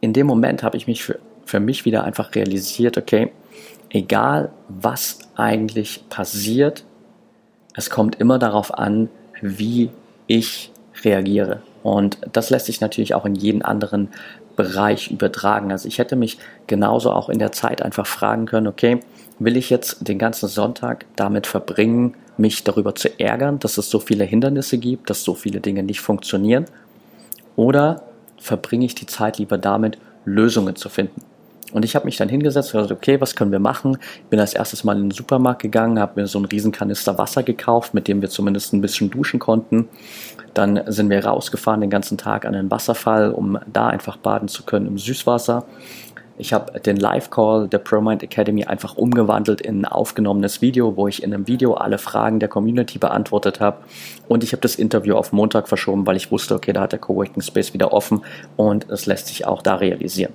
in 0.00 0.12
dem 0.12 0.26
Moment 0.26 0.62
habe 0.62 0.76
ich 0.76 0.86
mich 0.86 1.02
für, 1.02 1.18
für 1.44 1.60
mich 1.60 1.84
wieder 1.84 2.04
einfach 2.04 2.34
realisiert, 2.34 2.98
okay, 2.98 3.32
egal 3.90 4.50
was 4.68 5.18
eigentlich 5.36 6.04
passiert, 6.08 6.84
es 7.74 7.90
kommt 7.90 8.16
immer 8.16 8.38
darauf 8.38 8.76
an, 8.76 9.08
wie 9.40 9.90
ich 10.26 10.72
reagiere. 11.04 11.62
Und 11.82 12.18
das 12.32 12.50
lässt 12.50 12.66
sich 12.66 12.80
natürlich 12.80 13.14
auch 13.14 13.24
in 13.26 13.34
jeden 13.34 13.62
anderen 13.62 14.08
Bereich 14.56 15.10
übertragen. 15.10 15.72
Also 15.72 15.88
ich 15.88 15.98
hätte 15.98 16.16
mich 16.16 16.38
genauso 16.66 17.10
auch 17.10 17.28
in 17.28 17.38
der 17.38 17.52
Zeit 17.52 17.82
einfach 17.82 18.06
fragen 18.06 18.46
können, 18.46 18.66
okay, 18.66 19.00
will 19.38 19.56
ich 19.56 19.70
jetzt 19.70 20.06
den 20.06 20.18
ganzen 20.18 20.48
Sonntag 20.48 21.06
damit 21.16 21.46
verbringen, 21.46 22.14
mich 22.36 22.64
darüber 22.64 22.94
zu 22.94 23.18
ärgern, 23.18 23.58
dass 23.58 23.78
es 23.78 23.90
so 23.90 23.98
viele 23.98 24.24
Hindernisse 24.24 24.78
gibt, 24.78 25.10
dass 25.10 25.24
so 25.24 25.34
viele 25.34 25.60
Dinge 25.60 25.82
nicht 25.82 26.00
funktionieren? 26.00 26.66
Oder 27.56 28.02
verbringe 28.38 28.84
ich 28.84 28.94
die 28.94 29.06
Zeit 29.06 29.38
lieber 29.38 29.58
damit, 29.58 29.98
Lösungen 30.24 30.76
zu 30.76 30.88
finden? 30.88 31.22
Und 31.72 31.84
ich 31.86 31.94
habe 31.96 32.04
mich 32.04 32.16
dann 32.16 32.28
hingesetzt 32.28 32.74
und 32.74 32.82
gesagt, 32.82 32.92
okay, 32.92 33.20
was 33.20 33.34
können 33.34 33.50
wir 33.50 33.58
machen? 33.58 33.96
Ich 34.16 34.28
bin 34.28 34.38
als 34.38 34.52
erstes 34.52 34.84
mal 34.84 34.96
in 34.96 35.04
den 35.04 35.10
Supermarkt 35.10 35.62
gegangen, 35.62 35.98
habe 35.98 36.20
mir 36.20 36.26
so 36.26 36.38
einen 36.38 36.44
riesen 36.44 36.70
Kanister 36.70 37.16
Wasser 37.16 37.42
gekauft, 37.42 37.94
mit 37.94 38.08
dem 38.08 38.20
wir 38.20 38.28
zumindest 38.28 38.74
ein 38.74 38.82
bisschen 38.82 39.10
duschen 39.10 39.40
konnten. 39.40 39.88
Dann 40.52 40.82
sind 40.86 41.08
wir 41.08 41.24
rausgefahren 41.24 41.80
den 41.80 41.88
ganzen 41.88 42.18
Tag 42.18 42.44
an 42.44 42.52
den 42.52 42.70
Wasserfall, 42.70 43.30
um 43.30 43.58
da 43.72 43.88
einfach 43.88 44.18
baden 44.18 44.48
zu 44.48 44.64
können 44.64 44.86
im 44.86 44.98
Süßwasser. 44.98 45.64
Ich 46.42 46.52
habe 46.52 46.80
den 46.80 46.96
Live-Call 46.96 47.68
der 47.68 47.78
ProMind 47.78 48.24
Academy 48.24 48.64
einfach 48.64 48.96
umgewandelt 48.96 49.60
in 49.60 49.82
ein 49.82 49.84
aufgenommenes 49.84 50.60
Video, 50.60 50.96
wo 50.96 51.06
ich 51.06 51.22
in 51.22 51.32
einem 51.32 51.46
Video 51.46 51.74
alle 51.74 51.98
Fragen 51.98 52.40
der 52.40 52.48
Community 52.48 52.98
beantwortet 52.98 53.60
habe. 53.60 53.76
Und 54.26 54.42
ich 54.42 54.50
habe 54.50 54.60
das 54.60 54.74
Interview 54.74 55.14
auf 55.14 55.32
Montag 55.32 55.68
verschoben, 55.68 56.04
weil 56.04 56.16
ich 56.16 56.32
wusste, 56.32 56.56
okay, 56.56 56.72
da 56.72 56.80
hat 56.80 56.90
der 56.90 56.98
Coworking 56.98 57.42
Space 57.42 57.74
wieder 57.74 57.92
offen 57.92 58.22
und 58.56 58.90
es 58.90 59.06
lässt 59.06 59.28
sich 59.28 59.46
auch 59.46 59.62
da 59.62 59.76
realisieren. 59.76 60.32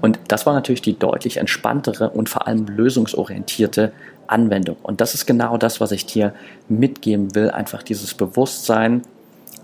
Und 0.00 0.20
das 0.28 0.46
war 0.46 0.54
natürlich 0.54 0.82
die 0.82 0.96
deutlich 0.96 1.38
entspanntere 1.38 2.10
und 2.10 2.28
vor 2.28 2.46
allem 2.46 2.66
lösungsorientierte 2.66 3.90
Anwendung. 4.28 4.76
Und 4.84 5.00
das 5.00 5.14
ist 5.14 5.26
genau 5.26 5.56
das, 5.56 5.80
was 5.80 5.90
ich 5.90 6.06
dir 6.06 6.32
mitgeben 6.68 7.34
will. 7.34 7.50
Einfach 7.50 7.82
dieses 7.82 8.14
Bewusstsein, 8.14 9.02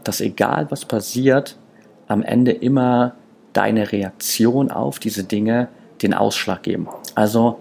dass 0.02 0.21
egal 0.21 0.66
was 0.69 0.85
passiert, 0.85 1.55
am 2.09 2.25
Ende 2.25 2.50
immer 2.50 3.14
deine 3.57 3.93
Reaktion 3.93 4.71
auf 4.71 4.99
diese 4.99 5.25
Dinge 5.25 5.69
den 6.03 6.15
Ausschlag 6.15 6.63
geben. 6.63 6.89
Also 7.15 7.59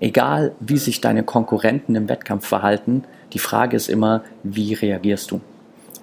egal 0.00 0.54
wie 0.60 0.78
sich 0.78 1.00
deine 1.00 1.22
Konkurrenten 1.22 1.94
im 1.94 2.08
Wettkampf 2.08 2.46
verhalten, 2.46 3.04
die 3.32 3.38
Frage 3.38 3.76
ist 3.76 3.88
immer, 3.88 4.22
wie 4.42 4.74
reagierst 4.74 5.30
du? 5.30 5.40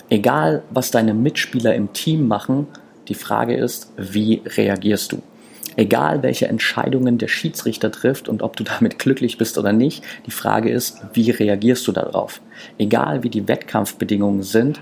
Egal 0.09 0.63
was 0.69 0.91
deine 0.91 1.13
Mitspieler 1.13 1.73
im 1.73 1.93
Team 1.93 2.27
machen, 2.27 2.67
die 3.07 3.15
Frage 3.15 3.55
ist, 3.55 3.91
wie 3.97 4.41
reagierst 4.45 5.11
du? 5.11 5.21
Egal 5.75 6.21
welche 6.21 6.47
Entscheidungen 6.47 7.17
der 7.17 7.27
Schiedsrichter 7.27 7.91
trifft 7.91 8.29
und 8.29 8.43
ob 8.43 8.55
du 8.55 8.63
damit 8.79 8.99
glücklich 8.99 9.37
bist 9.37 9.57
oder 9.57 9.73
nicht, 9.73 10.03
die 10.25 10.31
Frage 10.31 10.69
ist, 10.69 11.01
wie 11.13 11.31
reagierst 11.31 11.87
du 11.87 11.91
darauf? 11.91 12.41
Egal 12.77 13.23
wie 13.23 13.29
die 13.29 13.47
Wettkampfbedingungen 13.47 14.43
sind, 14.43 14.79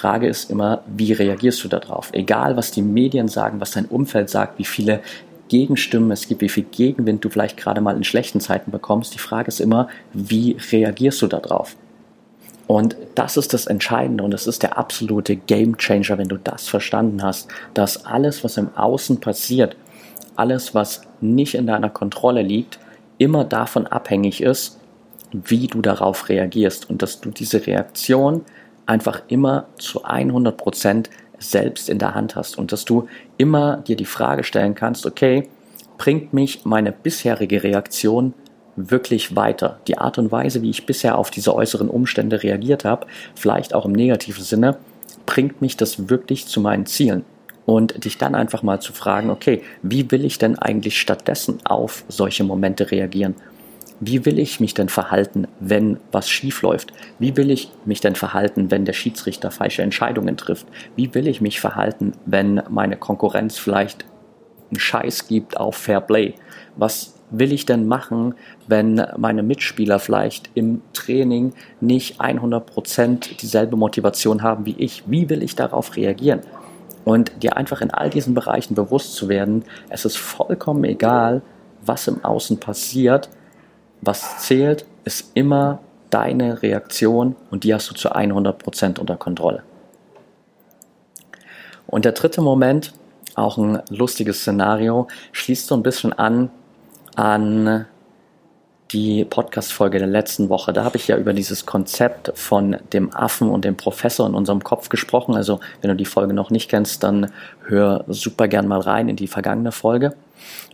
Frage 0.00 0.28
ist 0.28 0.50
immer, 0.50 0.82
wie 0.86 1.12
reagierst 1.12 1.62
du 1.62 1.68
darauf? 1.68 2.08
Egal 2.12 2.56
was 2.56 2.70
die 2.70 2.80
Medien 2.80 3.28
sagen, 3.28 3.60
was 3.60 3.72
dein 3.72 3.84
Umfeld 3.84 4.30
sagt, 4.30 4.58
wie 4.58 4.64
viele 4.64 5.00
Gegenstimmen 5.48 6.10
es 6.10 6.26
gibt, 6.26 6.40
wie 6.40 6.48
viel 6.48 6.64
Gegenwind 6.64 7.22
du 7.22 7.28
vielleicht 7.28 7.58
gerade 7.58 7.82
mal 7.82 7.94
in 7.94 8.04
schlechten 8.04 8.40
Zeiten 8.40 8.70
bekommst, 8.70 9.12
die 9.12 9.18
Frage 9.18 9.48
ist 9.48 9.60
immer, 9.60 9.88
wie 10.14 10.56
reagierst 10.72 11.20
du 11.20 11.26
darauf? 11.26 11.76
Und 12.66 12.96
das 13.14 13.36
ist 13.36 13.52
das 13.52 13.66
Entscheidende 13.66 14.24
und 14.24 14.30
das 14.30 14.46
ist 14.46 14.62
der 14.62 14.78
absolute 14.78 15.36
Game 15.36 15.76
Changer, 15.76 16.16
wenn 16.16 16.28
du 16.28 16.38
das 16.38 16.66
verstanden 16.66 17.22
hast, 17.22 17.48
dass 17.74 18.06
alles, 18.06 18.42
was 18.42 18.56
im 18.56 18.74
Außen 18.74 19.20
passiert, 19.20 19.76
alles, 20.34 20.74
was 20.74 21.02
nicht 21.20 21.54
in 21.56 21.66
deiner 21.66 21.90
Kontrolle 21.90 22.40
liegt, 22.40 22.78
immer 23.18 23.44
davon 23.44 23.86
abhängig 23.86 24.40
ist, 24.40 24.78
wie 25.32 25.66
du 25.66 25.82
darauf 25.82 26.30
reagierst 26.30 26.88
und 26.88 27.02
dass 27.02 27.20
du 27.20 27.30
diese 27.30 27.66
Reaktion 27.66 28.46
einfach 28.90 29.22
immer 29.28 29.66
zu 29.78 30.04
100 30.04 30.56
Prozent 30.56 31.10
selbst 31.38 31.88
in 31.88 31.98
der 31.98 32.14
Hand 32.14 32.34
hast 32.34 32.58
und 32.58 32.72
dass 32.72 32.84
du 32.84 33.08
immer 33.38 33.78
dir 33.78 33.96
die 33.96 34.04
Frage 34.04 34.44
stellen 34.44 34.74
kannst, 34.74 35.06
okay, 35.06 35.48
bringt 35.96 36.34
mich 36.34 36.64
meine 36.64 36.92
bisherige 36.92 37.62
Reaktion 37.62 38.34
wirklich 38.76 39.36
weiter? 39.36 39.78
Die 39.86 39.96
Art 39.96 40.18
und 40.18 40.32
Weise, 40.32 40.60
wie 40.62 40.70
ich 40.70 40.86
bisher 40.86 41.16
auf 41.16 41.30
diese 41.30 41.54
äußeren 41.54 41.88
Umstände 41.88 42.42
reagiert 42.42 42.84
habe, 42.84 43.06
vielleicht 43.34 43.74
auch 43.74 43.86
im 43.86 43.92
negativen 43.92 44.42
Sinne, 44.42 44.76
bringt 45.24 45.62
mich 45.62 45.76
das 45.76 46.08
wirklich 46.10 46.46
zu 46.46 46.60
meinen 46.60 46.86
Zielen? 46.86 47.24
und 47.66 48.04
dich 48.04 48.18
dann 48.18 48.34
einfach 48.34 48.64
mal 48.64 48.80
zu 48.80 48.92
fragen, 48.92 49.30
okay, 49.30 49.62
wie 49.82 50.10
will 50.10 50.24
ich 50.24 50.38
denn 50.38 50.58
eigentlich 50.58 50.98
stattdessen 50.98 51.58
auf 51.62 52.04
solche 52.08 52.42
Momente 52.42 52.90
reagieren? 52.90 53.36
Wie 54.00 54.24
will 54.24 54.38
ich 54.38 54.60
mich 54.60 54.72
denn 54.72 54.88
verhalten, 54.88 55.46
wenn 55.60 55.98
was 56.10 56.28
schief 56.30 56.62
läuft? 56.62 56.92
Wie 57.18 57.36
will 57.36 57.50
ich 57.50 57.70
mich 57.84 58.00
denn 58.00 58.14
verhalten, 58.14 58.70
wenn 58.70 58.86
der 58.86 58.94
Schiedsrichter 58.94 59.50
falsche 59.50 59.82
Entscheidungen 59.82 60.38
trifft? 60.38 60.66
Wie 60.96 61.14
will 61.14 61.28
ich 61.28 61.42
mich 61.42 61.60
verhalten, 61.60 62.12
wenn 62.24 62.62
meine 62.70 62.96
Konkurrenz 62.96 63.58
vielleicht 63.58 64.06
einen 64.70 64.80
Scheiß 64.80 65.28
gibt 65.28 65.58
auf 65.58 65.76
Fair 65.76 66.00
Play? 66.00 66.34
Was 66.76 67.14
will 67.30 67.52
ich 67.52 67.66
denn 67.66 67.86
machen, 67.86 68.34
wenn 68.66 69.06
meine 69.18 69.42
Mitspieler 69.42 69.98
vielleicht 69.98 70.48
im 70.54 70.80
Training 70.94 71.52
nicht 71.82 72.22
100% 72.22 73.36
dieselbe 73.36 73.76
Motivation 73.76 74.42
haben 74.42 74.64
wie 74.64 74.76
ich? 74.78 75.04
Wie 75.06 75.28
will 75.28 75.42
ich 75.42 75.56
darauf 75.56 75.94
reagieren? 75.94 76.40
und 77.04 77.42
dir 77.42 77.56
einfach 77.56 77.80
in 77.80 77.90
all 77.90 78.10
diesen 78.10 78.34
Bereichen 78.34 78.74
bewusst 78.74 79.14
zu 79.14 79.28
werden, 79.28 79.64
es 79.88 80.04
ist 80.04 80.18
vollkommen 80.18 80.84
egal, 80.84 81.42
was 81.84 82.06
im 82.06 82.22
Außen 82.22 82.60
passiert, 82.60 83.30
was 84.00 84.38
zählt, 84.38 84.84
ist 85.04 85.32
immer 85.34 85.80
deine 86.10 86.62
Reaktion 86.62 87.36
und 87.50 87.64
die 87.64 87.74
hast 87.74 87.90
du 87.90 87.94
zu 87.94 88.12
100% 88.12 88.98
unter 88.98 89.16
Kontrolle. 89.16 89.62
Und 91.86 92.04
der 92.04 92.12
dritte 92.12 92.40
Moment, 92.40 92.92
auch 93.34 93.58
ein 93.58 93.82
lustiges 93.88 94.40
Szenario, 94.40 95.08
schließt 95.32 95.66
so 95.66 95.74
ein 95.74 95.82
bisschen 95.82 96.12
an 96.12 96.50
an 97.16 97.86
die 98.92 99.24
Podcast-Folge 99.24 99.98
der 99.98 100.08
letzten 100.08 100.48
Woche. 100.48 100.72
Da 100.72 100.84
habe 100.84 100.96
ich 100.96 101.06
ja 101.06 101.16
über 101.16 101.32
dieses 101.32 101.64
Konzept 101.64 102.32
von 102.34 102.76
dem 102.92 103.14
Affen 103.14 103.48
und 103.48 103.64
dem 103.64 103.76
Professor 103.76 104.26
in 104.26 104.34
unserem 104.34 104.64
Kopf 104.64 104.88
gesprochen. 104.88 105.36
Also, 105.36 105.60
wenn 105.80 105.90
du 105.90 105.96
die 105.96 106.04
Folge 106.04 106.34
noch 106.34 106.50
nicht 106.50 106.68
kennst, 106.68 107.02
dann 107.02 107.30
hör 107.66 108.04
super 108.08 108.48
gern 108.48 108.66
mal 108.66 108.80
rein 108.80 109.08
in 109.08 109.16
die 109.16 109.28
vergangene 109.28 109.70
Folge. 109.70 110.14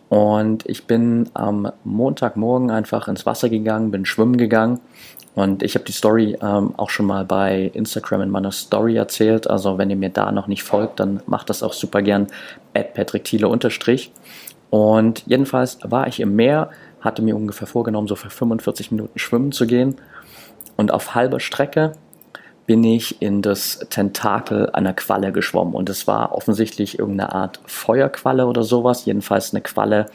Und 0.09 0.65
ich 0.67 0.87
bin 0.87 1.29
am 1.35 1.71
Montagmorgen 1.85 2.71
einfach 2.71 3.09
ins 3.09 3.27
Wasser 3.27 3.49
gegangen, 3.49 3.91
bin 3.91 4.05
schwimmen 4.05 4.37
gegangen. 4.37 4.81
Und 5.35 5.63
ich 5.63 5.75
habe 5.75 5.85
die 5.85 5.93
Story 5.93 6.39
ähm, 6.41 6.75
auch 6.77 6.91
schon 6.91 7.07
mal 7.07 7.25
bei 7.25 7.71
Instagram 7.75 8.23
in 8.23 8.31
meiner 8.31 8.53
Story 8.53 8.97
erzählt. 8.97 9.51
Also 9.51 9.79
wenn 9.79 9.91
ihr 9.91 9.97
mir 9.97 10.09
da 10.09 10.33
noch 10.33 10.47
nicht 10.47 10.63
folgt, 10.63 11.01
dann 11.01 11.21
macht 11.27 11.51
das 11.51 11.63
auch 11.63 11.73
super 11.73 12.03
gern 12.03 12.29
at 12.73 12.95
Patrick 12.95 13.25
Thiele 13.25 13.49
unterstrich. 13.49 14.13
Und 14.71 15.25
jedenfalls 15.27 15.79
war 15.83 16.07
ich 16.07 16.21
im 16.21 16.35
Meer, 16.37 16.71
hatte 17.01 17.23
mir 17.23 17.37
ungefähr 17.37 17.67
vorgenommen, 17.67 18.09
so 18.09 18.17
für 18.17 18.31
45 18.31 18.93
Minuten 18.93 19.19
schwimmen 19.19 19.53
zu 19.53 19.67
gehen. 19.67 19.97
Und 20.77 20.93
auf 20.93 21.15
halber 21.15 21.41
Strecke 21.41 21.93
bin 22.67 22.83
ich 22.83 23.23
in 23.23 23.43
das 23.43 23.79
Tentakel 23.91 24.71
einer 24.71 24.93
Qualle 24.93 25.33
geschwommen. 25.33 25.75
Und 25.75 25.89
es 25.89 26.07
war 26.07 26.33
offensichtlich 26.33 26.99
irgendeine 26.99 27.33
Art 27.33 27.61
Feuerqualle 27.67 28.47
oder 28.47 28.65
sowas. 28.65 29.05
Jedenfalls 29.05 29.55
eine 29.55 29.61
Qualle, 29.61 30.07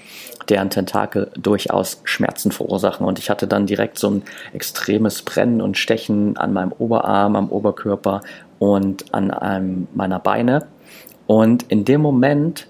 deren 0.50 0.70
Tentakel 0.70 1.31
durchaus 1.38 2.01
Schmerzen 2.03 2.51
verursachen. 2.51 3.05
Und 3.05 3.20
ich 3.20 3.29
hatte 3.29 3.48
dann 3.48 3.65
direkt 3.65 3.98
so 3.98 4.10
ein 4.10 4.24
extremes 4.53 5.22
Brennen 5.22 5.62
und 5.62 5.77
Stechen 5.77 6.36
an 6.38 6.51
meinem 6.51 6.74
Oberarm, 6.77 7.36
am 7.36 7.50
Oberkörper 7.50 8.22
und 8.60 9.13
an 9.13 9.31
einem 9.31 9.88
meiner 9.93 10.20
Beine. 10.20 10.67
Und 11.27 11.63
in 11.63 11.86
dem 11.86 12.01
Moment 12.01 12.67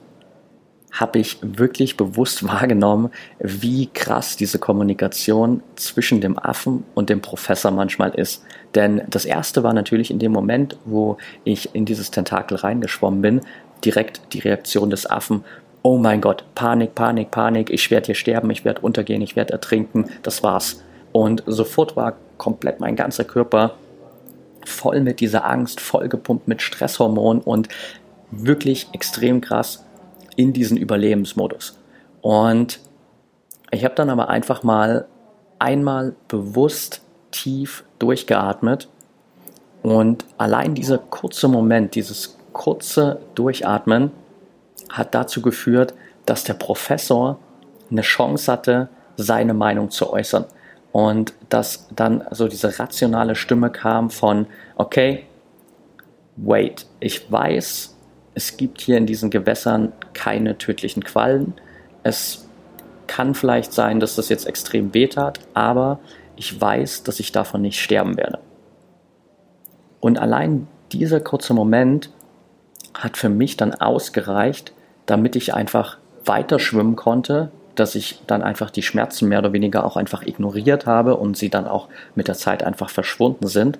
habe 0.91 1.19
ich 1.19 1.37
wirklich 1.41 1.97
bewusst 1.97 2.47
wahrgenommen, 2.47 3.09
wie 3.39 3.87
krass 3.87 4.35
diese 4.35 4.59
Kommunikation 4.59 5.63
zwischen 5.75 6.21
dem 6.21 6.37
Affen 6.37 6.83
und 6.93 7.09
dem 7.09 7.21
Professor 7.21 7.71
manchmal 7.71 8.11
ist. 8.11 8.43
Denn 8.75 9.01
das 9.09 9.25
erste 9.25 9.63
war 9.63 9.73
natürlich 9.73 10.11
in 10.11 10.19
dem 10.19 10.31
Moment, 10.31 10.77
wo 10.85 11.17
ich 11.43 11.73
in 11.75 11.85
dieses 11.85 12.11
Tentakel 12.11 12.57
reingeschwommen 12.57 13.21
bin, 13.21 13.41
direkt 13.83 14.21
die 14.33 14.39
Reaktion 14.39 14.89
des 14.89 15.09
Affen. 15.09 15.43
Oh 15.81 15.97
mein 15.97 16.21
Gott, 16.21 16.45
Panik, 16.53 16.93
Panik, 16.93 17.31
Panik, 17.31 17.69
ich 17.71 17.89
werde 17.89 18.07
hier 18.07 18.15
sterben, 18.15 18.51
ich 18.51 18.63
werde 18.63 18.81
untergehen, 18.81 19.21
ich 19.21 19.35
werde 19.35 19.53
ertrinken, 19.53 20.05
das 20.21 20.43
war's. 20.43 20.83
Und 21.11 21.43
sofort 21.47 21.95
war 21.95 22.15
komplett 22.37 22.79
mein 22.79 22.95
ganzer 22.95 23.23
Körper 23.23 23.75
voll 24.65 25.01
mit 25.01 25.19
dieser 25.19 25.45
Angst, 25.45 25.81
vollgepumpt 25.81 26.47
mit 26.47 26.61
Stresshormonen 26.61 27.41
und 27.41 27.67
wirklich 28.29 28.87
extrem 28.93 29.41
krass 29.41 29.83
in 30.35 30.53
diesen 30.53 30.77
Überlebensmodus. 30.77 31.79
Und 32.21 32.79
ich 33.71 33.83
habe 33.85 33.95
dann 33.95 34.09
aber 34.09 34.29
einfach 34.29 34.63
mal 34.63 35.07
einmal 35.59 36.15
bewusst 36.27 37.01
tief 37.31 37.83
durchgeatmet 37.99 38.89
und 39.81 40.25
allein 40.37 40.75
dieser 40.75 40.97
kurze 40.97 41.47
Moment, 41.47 41.95
dieses 41.95 42.37
kurze 42.53 43.19
Durchatmen 43.35 44.11
hat 44.89 45.15
dazu 45.15 45.41
geführt, 45.41 45.93
dass 46.25 46.43
der 46.43 46.53
Professor 46.53 47.39
eine 47.89 48.01
Chance 48.01 48.51
hatte, 48.51 48.89
seine 49.17 49.53
Meinung 49.53 49.89
zu 49.89 50.11
äußern. 50.11 50.45
Und 50.91 51.33
dass 51.49 51.87
dann 51.95 52.23
so 52.31 52.47
diese 52.47 52.77
rationale 52.77 53.35
Stimme 53.35 53.69
kam 53.69 54.09
von, 54.09 54.45
okay, 54.75 55.25
wait, 56.35 56.85
ich 56.99 57.31
weiß, 57.31 57.90
es 58.33 58.57
gibt 58.57 58.81
hier 58.81 58.97
in 58.97 59.05
diesen 59.05 59.29
Gewässern 59.29 59.91
keine 60.13 60.57
tödlichen 60.57 61.03
Quallen. 61.03 61.53
Es 62.03 62.47
kann 63.07 63.35
vielleicht 63.35 63.73
sein, 63.73 63.99
dass 63.99 64.15
das 64.15 64.29
jetzt 64.29 64.47
extrem 64.47 64.93
weh 64.93 65.07
tat, 65.07 65.39
aber 65.53 65.99
ich 66.35 66.59
weiß, 66.59 67.03
dass 67.03 67.19
ich 67.19 67.31
davon 67.31 67.61
nicht 67.61 67.79
sterben 67.79 68.17
werde. 68.17 68.39
Und 69.99 70.17
allein 70.17 70.67
dieser 70.91 71.19
kurze 71.19 71.53
Moment 71.53 72.09
hat 72.93 73.17
für 73.17 73.29
mich 73.29 73.57
dann 73.57 73.73
ausgereicht, 73.73 74.73
damit 75.05 75.35
ich 75.35 75.53
einfach 75.53 75.97
weiter 76.25 76.59
schwimmen 76.59 76.95
konnte, 76.95 77.51
dass 77.75 77.95
ich 77.95 78.21
dann 78.27 78.41
einfach 78.41 78.69
die 78.69 78.81
Schmerzen 78.81 79.29
mehr 79.29 79.39
oder 79.39 79.53
weniger 79.53 79.85
auch 79.85 79.97
einfach 79.97 80.25
ignoriert 80.25 80.85
habe 80.85 81.15
und 81.15 81.37
sie 81.37 81.49
dann 81.49 81.67
auch 81.67 81.87
mit 82.15 82.27
der 82.27 82.35
Zeit 82.35 82.63
einfach 82.63 82.89
verschwunden 82.89 83.47
sind. 83.47 83.79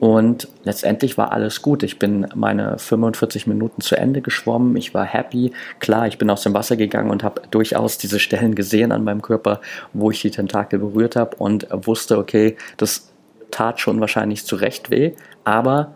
Und 0.00 0.48
letztendlich 0.64 1.18
war 1.18 1.30
alles 1.30 1.60
gut. 1.60 1.82
Ich 1.82 1.98
bin 1.98 2.26
meine 2.34 2.78
45 2.78 3.46
Minuten 3.46 3.82
zu 3.82 3.96
Ende 3.96 4.22
geschwommen. 4.22 4.74
Ich 4.76 4.94
war 4.94 5.04
happy. 5.04 5.52
Klar, 5.78 6.08
ich 6.08 6.16
bin 6.16 6.30
aus 6.30 6.42
dem 6.42 6.54
Wasser 6.54 6.76
gegangen 6.76 7.10
und 7.10 7.22
habe 7.22 7.42
durchaus 7.50 7.98
diese 7.98 8.18
Stellen 8.18 8.54
gesehen 8.54 8.92
an 8.92 9.04
meinem 9.04 9.20
Körper, 9.20 9.60
wo 9.92 10.10
ich 10.10 10.22
die 10.22 10.30
Tentakel 10.30 10.78
berührt 10.78 11.16
habe 11.16 11.36
und 11.36 11.68
wusste, 11.70 12.16
okay, 12.16 12.56
das 12.78 13.10
tat 13.50 13.78
schon 13.78 14.00
wahrscheinlich 14.00 14.46
zu 14.46 14.56
Recht 14.56 14.90
weh. 14.90 15.12
Aber 15.44 15.92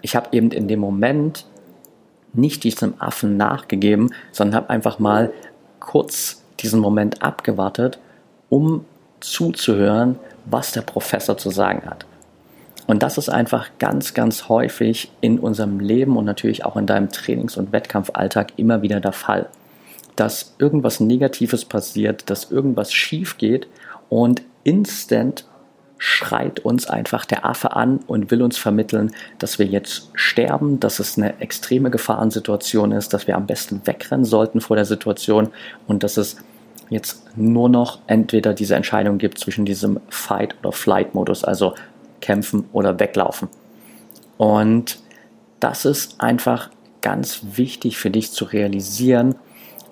ich 0.00 0.14
habe 0.14 0.28
eben 0.30 0.52
in 0.52 0.68
dem 0.68 0.78
Moment 0.78 1.44
nicht 2.34 2.62
diesem 2.62 2.94
Affen 3.00 3.36
nachgegeben, 3.36 4.14
sondern 4.30 4.54
habe 4.54 4.70
einfach 4.70 5.00
mal 5.00 5.32
kurz 5.80 6.44
diesen 6.60 6.78
Moment 6.78 7.22
abgewartet, 7.22 7.98
um 8.48 8.84
zuzuhören, 9.18 10.20
was 10.44 10.70
der 10.70 10.82
Professor 10.82 11.36
zu 11.36 11.50
sagen 11.50 11.82
hat. 11.84 12.06
Und 12.86 13.02
das 13.02 13.18
ist 13.18 13.28
einfach 13.28 13.70
ganz, 13.78 14.14
ganz 14.14 14.48
häufig 14.48 15.10
in 15.20 15.38
unserem 15.38 15.80
Leben 15.80 16.16
und 16.16 16.24
natürlich 16.24 16.64
auch 16.64 16.76
in 16.76 16.86
deinem 16.86 17.10
Trainings- 17.10 17.56
und 17.56 17.72
Wettkampfalltag 17.72 18.52
immer 18.56 18.82
wieder 18.82 19.00
der 19.00 19.12
Fall. 19.12 19.48
Dass 20.16 20.54
irgendwas 20.58 21.00
Negatives 21.00 21.64
passiert, 21.64 22.28
dass 22.30 22.50
irgendwas 22.50 22.92
schief 22.92 23.38
geht 23.38 23.66
und 24.08 24.42
instant 24.64 25.46
schreit 25.96 26.60
uns 26.60 26.86
einfach 26.86 27.24
der 27.24 27.46
Affe 27.46 27.74
an 27.74 28.00
und 28.06 28.30
will 28.30 28.42
uns 28.42 28.58
vermitteln, 28.58 29.12
dass 29.38 29.58
wir 29.58 29.64
jetzt 29.64 30.10
sterben, 30.12 30.78
dass 30.78 30.98
es 30.98 31.16
eine 31.16 31.40
extreme 31.40 31.90
Gefahrensituation 31.90 32.92
ist, 32.92 33.14
dass 33.14 33.26
wir 33.26 33.36
am 33.36 33.46
besten 33.46 33.80
wegrennen 33.86 34.26
sollten 34.26 34.60
vor 34.60 34.76
der 34.76 34.84
Situation 34.84 35.48
und 35.86 36.02
dass 36.02 36.18
es 36.18 36.36
jetzt 36.90 37.24
nur 37.36 37.70
noch 37.70 38.00
entweder 38.06 38.52
diese 38.52 38.74
Entscheidung 38.74 39.16
gibt 39.16 39.38
zwischen 39.38 39.64
diesem 39.64 40.00
Fight- 40.10 40.56
oder 40.60 40.72
Flight-Modus, 40.72 41.42
also 41.42 41.74
kämpfen 42.24 42.64
oder 42.72 42.98
weglaufen. 42.98 43.48
Und 44.38 44.98
das 45.60 45.84
ist 45.84 46.20
einfach 46.20 46.70
ganz 47.02 47.42
wichtig 47.52 47.98
für 47.98 48.10
dich 48.10 48.32
zu 48.32 48.46
realisieren, 48.46 49.34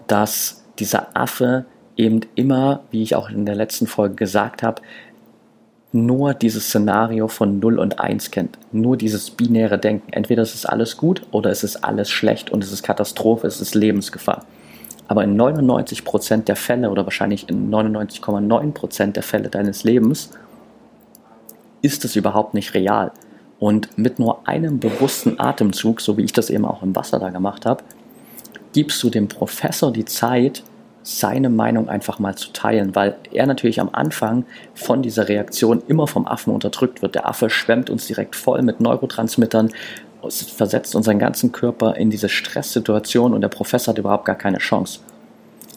dass 0.06 0.64
dieser 0.78 1.14
Affe 1.14 1.66
eben 1.98 2.20
immer, 2.34 2.80
wie 2.90 3.02
ich 3.02 3.14
auch 3.14 3.28
in 3.28 3.44
der 3.44 3.54
letzten 3.54 3.86
Folge 3.86 4.14
gesagt 4.14 4.62
habe, 4.62 4.80
nur 5.92 6.32
dieses 6.32 6.68
Szenario 6.68 7.28
von 7.28 7.58
0 7.58 7.78
und 7.78 8.00
1 8.00 8.30
kennt. 8.30 8.58
Nur 8.72 8.96
dieses 8.96 9.28
binäre 9.28 9.78
Denken. 9.78 10.10
Entweder 10.10 10.42
es 10.42 10.54
ist 10.54 10.64
alles 10.64 10.96
gut 10.96 11.20
oder 11.32 11.50
es 11.50 11.62
ist 11.62 11.84
alles 11.84 12.08
schlecht 12.08 12.48
und 12.48 12.64
es 12.64 12.72
ist 12.72 12.82
Katastrophe, 12.82 13.46
es 13.46 13.60
ist 13.60 13.74
Lebensgefahr. 13.74 14.46
Aber 15.06 15.22
in 15.22 15.38
99% 15.38 16.44
der 16.44 16.56
Fälle 16.56 16.88
oder 16.88 17.04
wahrscheinlich 17.04 17.46
in 17.50 17.70
99,9% 17.70 19.12
der 19.12 19.22
Fälle 19.22 19.50
deines 19.50 19.84
Lebens 19.84 20.30
ist 21.82 22.04
es 22.04 22.16
überhaupt 22.16 22.54
nicht 22.54 22.74
real. 22.74 23.12
Und 23.58 23.96
mit 23.96 24.18
nur 24.18 24.48
einem 24.48 24.80
bewussten 24.80 25.38
Atemzug, 25.38 26.00
so 26.00 26.16
wie 26.16 26.22
ich 26.22 26.32
das 26.32 26.50
eben 26.50 26.64
auch 26.64 26.82
im 26.82 26.96
Wasser 26.96 27.20
da 27.20 27.30
gemacht 27.30 27.66
habe, 27.66 27.84
gibst 28.72 29.02
du 29.02 29.10
dem 29.10 29.28
Professor 29.28 29.92
die 29.92 30.04
Zeit, 30.04 30.64
seine 31.04 31.50
Meinung 31.50 31.88
einfach 31.88 32.18
mal 32.18 32.36
zu 32.36 32.52
teilen, 32.52 32.94
weil 32.94 33.16
er 33.32 33.46
natürlich 33.46 33.80
am 33.80 33.90
Anfang 33.92 34.44
von 34.74 35.02
dieser 35.02 35.28
Reaktion 35.28 35.82
immer 35.88 36.06
vom 36.06 36.26
Affen 36.26 36.52
unterdrückt 36.52 37.02
wird. 37.02 37.14
Der 37.14 37.28
Affe 37.28 37.50
schwemmt 37.50 37.90
uns 37.90 38.06
direkt 38.06 38.36
voll 38.36 38.62
mit 38.62 38.80
Neurotransmittern, 38.80 39.70
versetzt 40.28 40.94
unseren 40.94 41.18
ganzen 41.18 41.50
Körper 41.50 41.96
in 41.96 42.10
diese 42.10 42.28
Stresssituation 42.28 43.34
und 43.34 43.40
der 43.40 43.48
Professor 43.48 43.92
hat 43.92 43.98
überhaupt 43.98 44.24
gar 44.24 44.36
keine 44.36 44.58
Chance. 44.58 45.00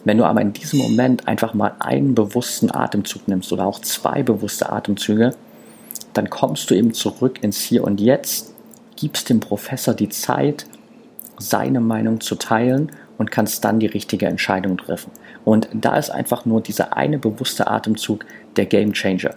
Wenn 0.04 0.18
du 0.18 0.24
aber 0.24 0.40
in 0.40 0.52
diesem 0.52 0.78
Moment 0.78 1.26
einfach 1.26 1.52
mal 1.52 1.72
einen 1.80 2.14
bewussten 2.14 2.72
Atemzug 2.72 3.26
nimmst 3.26 3.52
oder 3.52 3.66
auch 3.66 3.80
zwei 3.80 4.22
bewusste 4.22 4.70
Atemzüge, 4.70 5.32
dann 6.16 6.30
kommst 6.30 6.70
du 6.70 6.74
eben 6.74 6.94
zurück 6.94 7.42
ins 7.42 7.60
Hier 7.60 7.84
und 7.84 8.00
Jetzt, 8.00 8.54
gibst 8.96 9.28
dem 9.28 9.40
Professor 9.40 9.94
die 9.94 10.08
Zeit, 10.08 10.66
seine 11.38 11.80
Meinung 11.80 12.20
zu 12.20 12.36
teilen 12.36 12.90
und 13.18 13.30
kannst 13.30 13.64
dann 13.64 13.80
die 13.80 13.86
richtige 13.86 14.26
Entscheidung 14.26 14.78
treffen. 14.78 15.10
Und 15.44 15.68
da 15.72 15.96
ist 15.96 16.10
einfach 16.10 16.46
nur 16.46 16.60
dieser 16.62 16.96
eine 16.96 17.18
bewusste 17.18 17.66
Atemzug 17.66 18.24
der 18.56 18.66
Game 18.66 18.92
Changer. 18.92 19.34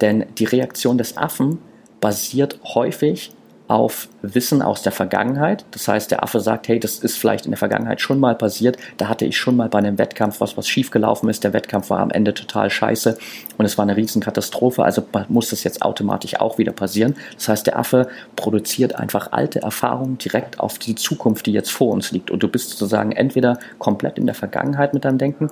Denn 0.00 0.26
die 0.38 0.44
Reaktion 0.44 0.98
des 0.98 1.16
Affen 1.16 1.58
basiert 2.00 2.58
häufig 2.64 3.32
auf 3.72 4.08
Wissen 4.20 4.60
aus 4.60 4.82
der 4.82 4.92
Vergangenheit. 4.92 5.64
Das 5.70 5.88
heißt, 5.88 6.10
der 6.10 6.22
Affe 6.22 6.40
sagt, 6.40 6.68
hey, 6.68 6.78
das 6.78 6.98
ist 6.98 7.16
vielleicht 7.16 7.46
in 7.46 7.52
der 7.52 7.58
Vergangenheit 7.58 8.02
schon 8.02 8.20
mal 8.20 8.34
passiert. 8.34 8.76
Da 8.98 9.08
hatte 9.08 9.24
ich 9.24 9.38
schon 9.38 9.56
mal 9.56 9.70
bei 9.70 9.78
einem 9.78 9.96
Wettkampf 9.96 10.42
was, 10.42 10.58
was 10.58 10.68
schiefgelaufen 10.68 11.30
ist. 11.30 11.42
Der 11.42 11.54
Wettkampf 11.54 11.88
war 11.88 12.00
am 12.00 12.10
Ende 12.10 12.34
total 12.34 12.68
scheiße 12.68 13.16
und 13.56 13.64
es 13.64 13.78
war 13.78 13.84
eine 13.84 13.96
Riesenkatastrophe. 13.96 14.84
Also 14.84 15.02
muss 15.28 15.48
das 15.48 15.64
jetzt 15.64 15.80
automatisch 15.80 16.38
auch 16.38 16.58
wieder 16.58 16.72
passieren. 16.72 17.14
Das 17.34 17.48
heißt, 17.48 17.66
der 17.66 17.78
Affe 17.78 18.08
produziert 18.36 18.94
einfach 18.94 19.32
alte 19.32 19.62
Erfahrungen 19.62 20.18
direkt 20.18 20.60
auf 20.60 20.78
die 20.78 20.94
Zukunft, 20.94 21.46
die 21.46 21.52
jetzt 21.52 21.70
vor 21.70 21.92
uns 21.92 22.12
liegt. 22.12 22.30
Und 22.30 22.42
du 22.42 22.48
bist 22.48 22.68
sozusagen 22.70 23.12
entweder 23.12 23.58
komplett 23.78 24.18
in 24.18 24.26
der 24.26 24.34
Vergangenheit 24.34 24.92
mit 24.92 25.06
deinem 25.06 25.16
Denken 25.16 25.48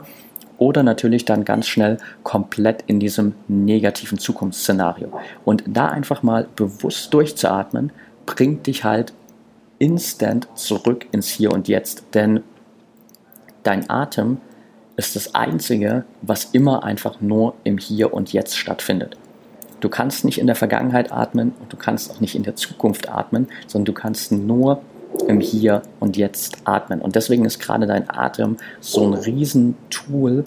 oder 0.60 0.82
natürlich 0.82 1.24
dann 1.24 1.44
ganz 1.44 1.66
schnell 1.66 1.96
komplett 2.22 2.84
in 2.86 3.00
diesem 3.00 3.34
negativen 3.48 4.18
Zukunftsszenario. 4.18 5.10
Und 5.44 5.64
da 5.66 5.86
einfach 5.86 6.22
mal 6.22 6.46
bewusst 6.54 7.12
durchzuatmen, 7.14 7.90
bringt 8.26 8.66
dich 8.66 8.84
halt 8.84 9.12
instant 9.78 10.48
zurück 10.54 11.06
ins 11.12 11.28
Hier 11.28 11.52
und 11.52 11.68
Jetzt. 11.68 12.04
Denn 12.14 12.42
dein 13.62 13.88
Atem 13.90 14.38
ist 14.96 15.16
das 15.16 15.34
Einzige, 15.34 16.04
was 16.22 16.44
immer 16.52 16.84
einfach 16.84 17.20
nur 17.20 17.54
im 17.64 17.78
Hier 17.78 18.12
und 18.12 18.32
Jetzt 18.32 18.56
stattfindet. 18.56 19.16
Du 19.80 19.88
kannst 19.88 20.24
nicht 20.24 20.38
in 20.38 20.46
der 20.46 20.56
Vergangenheit 20.56 21.10
atmen 21.10 21.52
und 21.58 21.72
du 21.72 21.76
kannst 21.76 22.10
auch 22.10 22.20
nicht 22.20 22.34
in 22.34 22.42
der 22.42 22.54
Zukunft 22.54 23.08
atmen, 23.08 23.48
sondern 23.66 23.86
du 23.86 23.92
kannst 23.94 24.30
nur 24.30 24.82
im 25.26 25.40
Hier 25.40 25.82
und 25.98 26.16
Jetzt 26.16 26.58
atmen. 26.64 27.00
Und 27.00 27.16
deswegen 27.16 27.44
ist 27.44 27.58
gerade 27.58 27.86
dein 27.86 28.08
Atem 28.10 28.58
so 28.80 29.06
ein 29.06 29.14
Riesentool, 29.14 30.44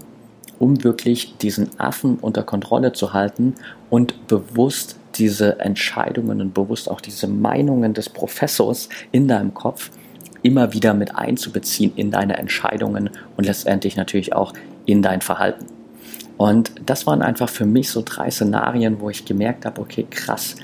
um 0.59 0.83
wirklich 0.83 1.37
diesen 1.37 1.79
Affen 1.79 2.17
unter 2.19 2.43
Kontrolle 2.43 2.93
zu 2.93 3.13
halten 3.13 3.55
und 3.89 4.27
bewusst 4.27 4.97
diese 5.15 5.59
Entscheidungen 5.59 6.41
und 6.41 6.53
bewusst 6.53 6.89
auch 6.89 7.01
diese 7.01 7.27
Meinungen 7.27 7.93
des 7.93 8.09
Professors 8.09 8.89
in 9.11 9.27
deinem 9.27 9.53
Kopf 9.53 9.91
immer 10.41 10.73
wieder 10.73 10.93
mit 10.93 11.15
einzubeziehen 11.15 11.93
in 11.95 12.11
deine 12.11 12.37
Entscheidungen 12.37 13.09
und 13.37 13.45
letztendlich 13.45 13.95
natürlich 13.95 14.33
auch 14.33 14.53
in 14.85 15.01
dein 15.01 15.21
Verhalten. 15.21 15.65
Und 16.37 16.71
das 16.85 17.07
waren 17.07 17.21
einfach 17.21 17.49
für 17.49 17.65
mich 17.65 17.89
so 17.89 18.01
drei 18.03 18.29
Szenarien, 18.29 18.99
wo 18.99 19.09
ich 19.09 19.23
gemerkt 19.23 19.65
habe, 19.65 19.81
okay, 19.81 20.05
krass, 20.09 20.55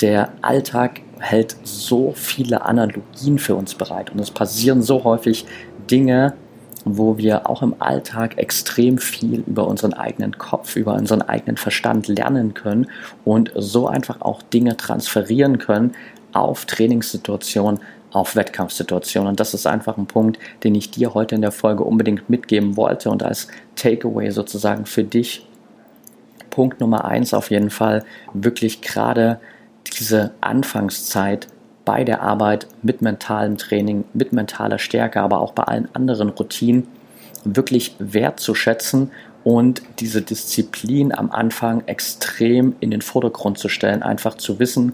der 0.00 0.32
Alltag 0.42 1.00
hält 1.18 1.56
so 1.62 2.12
viele 2.14 2.64
Analogien 2.64 3.38
für 3.38 3.54
uns 3.54 3.74
bereit 3.74 4.10
und 4.10 4.20
es 4.20 4.30
passieren 4.30 4.82
so 4.82 5.04
häufig 5.04 5.46
Dinge, 5.90 6.34
wo 6.96 7.18
wir 7.18 7.50
auch 7.50 7.62
im 7.62 7.74
Alltag 7.80 8.38
extrem 8.38 8.98
viel 8.98 9.44
über 9.46 9.66
unseren 9.66 9.92
eigenen 9.92 10.38
Kopf, 10.38 10.76
über 10.76 10.94
unseren 10.94 11.22
eigenen 11.22 11.56
Verstand 11.56 12.08
lernen 12.08 12.54
können 12.54 12.86
und 13.24 13.52
so 13.54 13.88
einfach 13.88 14.20
auch 14.20 14.42
Dinge 14.42 14.76
transferieren 14.76 15.58
können 15.58 15.92
auf 16.32 16.64
Trainingssituationen, 16.66 17.80
auf 18.12 18.36
Wettkampfsituationen. 18.36 19.28
Und 19.28 19.40
das 19.40 19.54
ist 19.54 19.66
einfach 19.66 19.98
ein 19.98 20.06
Punkt, 20.06 20.38
den 20.64 20.74
ich 20.74 20.90
dir 20.90 21.14
heute 21.14 21.34
in 21.34 21.42
der 21.42 21.52
Folge 21.52 21.84
unbedingt 21.84 22.30
mitgeben 22.30 22.76
wollte 22.76 23.10
und 23.10 23.22
als 23.22 23.48
Takeaway 23.76 24.30
sozusagen 24.30 24.86
für 24.86 25.04
dich. 25.04 25.46
Punkt 26.50 26.80
Nummer 26.80 27.04
eins 27.04 27.34
auf 27.34 27.50
jeden 27.50 27.70
Fall, 27.70 28.04
wirklich 28.32 28.80
gerade 28.80 29.40
diese 29.98 30.32
Anfangszeit 30.40 31.48
bei 31.88 32.04
der 32.04 32.22
Arbeit 32.22 32.66
mit 32.82 33.00
mentalem 33.00 33.56
Training, 33.56 34.04
mit 34.12 34.34
mentaler 34.34 34.78
Stärke, 34.78 35.22
aber 35.22 35.40
auch 35.40 35.52
bei 35.52 35.62
allen 35.62 35.88
anderen 35.94 36.28
Routinen 36.28 36.86
wirklich 37.44 37.96
wertzuschätzen 37.98 39.10
und 39.42 39.80
diese 39.98 40.20
Disziplin 40.20 41.14
am 41.14 41.30
Anfang 41.30 41.82
extrem 41.86 42.76
in 42.80 42.90
den 42.90 43.00
Vordergrund 43.00 43.56
zu 43.56 43.70
stellen. 43.70 44.02
Einfach 44.02 44.34
zu 44.34 44.58
wissen, 44.58 44.92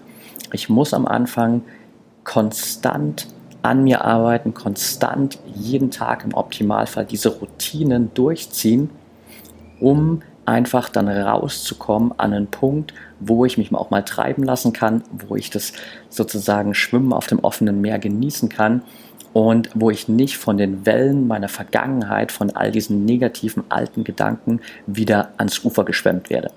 ich 0.52 0.68
muss 0.68 0.94
am 0.94 1.04
Anfang 1.04 1.62
konstant 2.22 3.26
an 3.62 3.82
mir 3.82 4.04
arbeiten, 4.04 4.54
konstant 4.54 5.40
jeden 5.52 5.90
Tag 5.90 6.24
im 6.24 6.32
Optimalfall 6.32 7.06
diese 7.06 7.30
Routinen 7.40 8.14
durchziehen, 8.14 8.88
um 9.80 10.22
einfach 10.46 10.88
dann 10.88 11.08
rauszukommen 11.08 12.12
an 12.18 12.32
einen 12.32 12.46
Punkt, 12.48 12.92
wo 13.20 13.44
ich 13.44 13.58
mich 13.58 13.72
auch 13.74 13.90
mal 13.90 14.02
treiben 14.02 14.42
lassen 14.42 14.72
kann, 14.72 15.02
wo 15.12 15.36
ich 15.36 15.50
das 15.50 15.72
sozusagen 16.08 16.74
Schwimmen 16.74 17.12
auf 17.12 17.26
dem 17.26 17.40
offenen 17.40 17.80
Meer 17.80 17.98
genießen 17.98 18.48
kann 18.48 18.82
und 19.32 19.70
wo 19.74 19.90
ich 19.90 20.08
nicht 20.08 20.36
von 20.36 20.56
den 20.56 20.86
Wellen 20.86 21.26
meiner 21.26 21.48
Vergangenheit, 21.48 22.32
von 22.32 22.50
all 22.50 22.70
diesen 22.70 23.04
negativen 23.04 23.64
alten 23.68 24.04
Gedanken 24.04 24.60
wieder 24.86 25.30
ans 25.38 25.64
Ufer 25.64 25.84
geschwemmt 25.84 26.30
werde. 26.30 26.50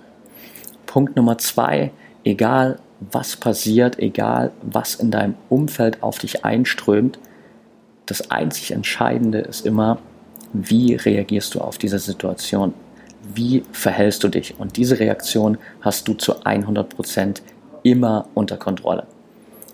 Punkt 0.85 1.15
Nummer 1.15 1.37
zwei, 1.37 1.91
egal 2.23 2.79
was 2.99 3.35
passiert, 3.35 3.99
egal 3.99 4.51
was 4.61 4.95
in 4.95 5.11
deinem 5.11 5.35
Umfeld 5.49 6.01
auf 6.03 6.19
dich 6.19 6.45
einströmt. 6.45 7.19
Das 8.05 8.31
einzig 8.31 8.71
Entscheidende 8.71 9.39
ist 9.39 9.65
immer, 9.65 9.99
wie 10.53 10.95
reagierst 10.95 11.55
du 11.55 11.61
auf 11.61 11.77
diese 11.77 11.99
Situation? 11.99 12.73
Wie 13.33 13.63
verhältst 13.71 14.23
du 14.23 14.29
dich? 14.29 14.55
Und 14.57 14.77
diese 14.77 14.99
Reaktion 14.99 15.57
hast 15.81 16.07
du 16.07 16.13
zu 16.13 16.41
100% 16.43 17.41
immer 17.83 18.27
unter 18.33 18.57
Kontrolle. 18.57 19.05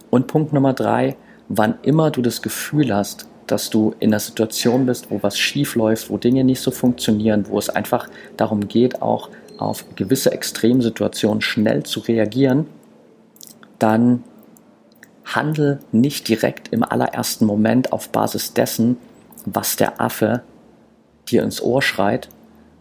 Und 0.10 0.28
Punkt 0.28 0.54
Nummer 0.54 0.74
drei, 0.74 1.16
wann 1.50 1.76
immer 1.84 2.12
du 2.12 2.22
das 2.22 2.42
Gefühl 2.42 2.94
hast, 2.94 3.28
dass 3.48 3.70
du 3.70 3.94
in 4.00 4.12
einer 4.12 4.20
Situation 4.20 4.86
bist, 4.86 5.12
wo 5.12 5.22
was 5.22 5.38
schief 5.38 5.76
läuft, 5.76 6.10
wo 6.10 6.18
Dinge 6.18 6.44
nicht 6.44 6.62
so 6.62 6.72
funktionieren, 6.72 7.46
wo 7.50 7.60
es 7.60 7.70
einfach 7.70 8.10
darum 8.38 8.68
geht, 8.68 9.02
auch 9.02 9.30
auf 9.58 9.86
gewisse 9.96 10.32
Extremsituationen 10.32 11.42
schnell 11.42 11.84
zu 11.84 12.00
reagieren, 12.00 12.68
dann 13.80 14.24
handel 15.26 15.80
nicht 15.92 16.28
direkt 16.28 16.70
im 16.74 16.84
allerersten 16.84 17.46
Moment 17.46 17.92
auf 17.92 18.10
Basis 18.10 18.54
dessen, 18.54 18.98
was 19.46 19.76
der 19.76 20.02
Affe 20.02 20.42
dir 21.30 21.44
ins 21.44 21.62
Ohr 21.62 21.82
schreit, 21.82 22.30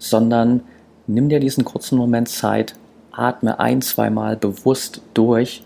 sondern 0.02 0.62
nimm 1.06 1.28
dir 1.28 1.40
diesen 1.40 1.64
kurzen 1.64 1.96
Moment 1.96 2.28
Zeit, 2.28 2.74
atme 3.12 3.60
ein, 3.60 3.82
zweimal 3.82 4.36
bewusst 4.36 5.00
durch 5.14 5.62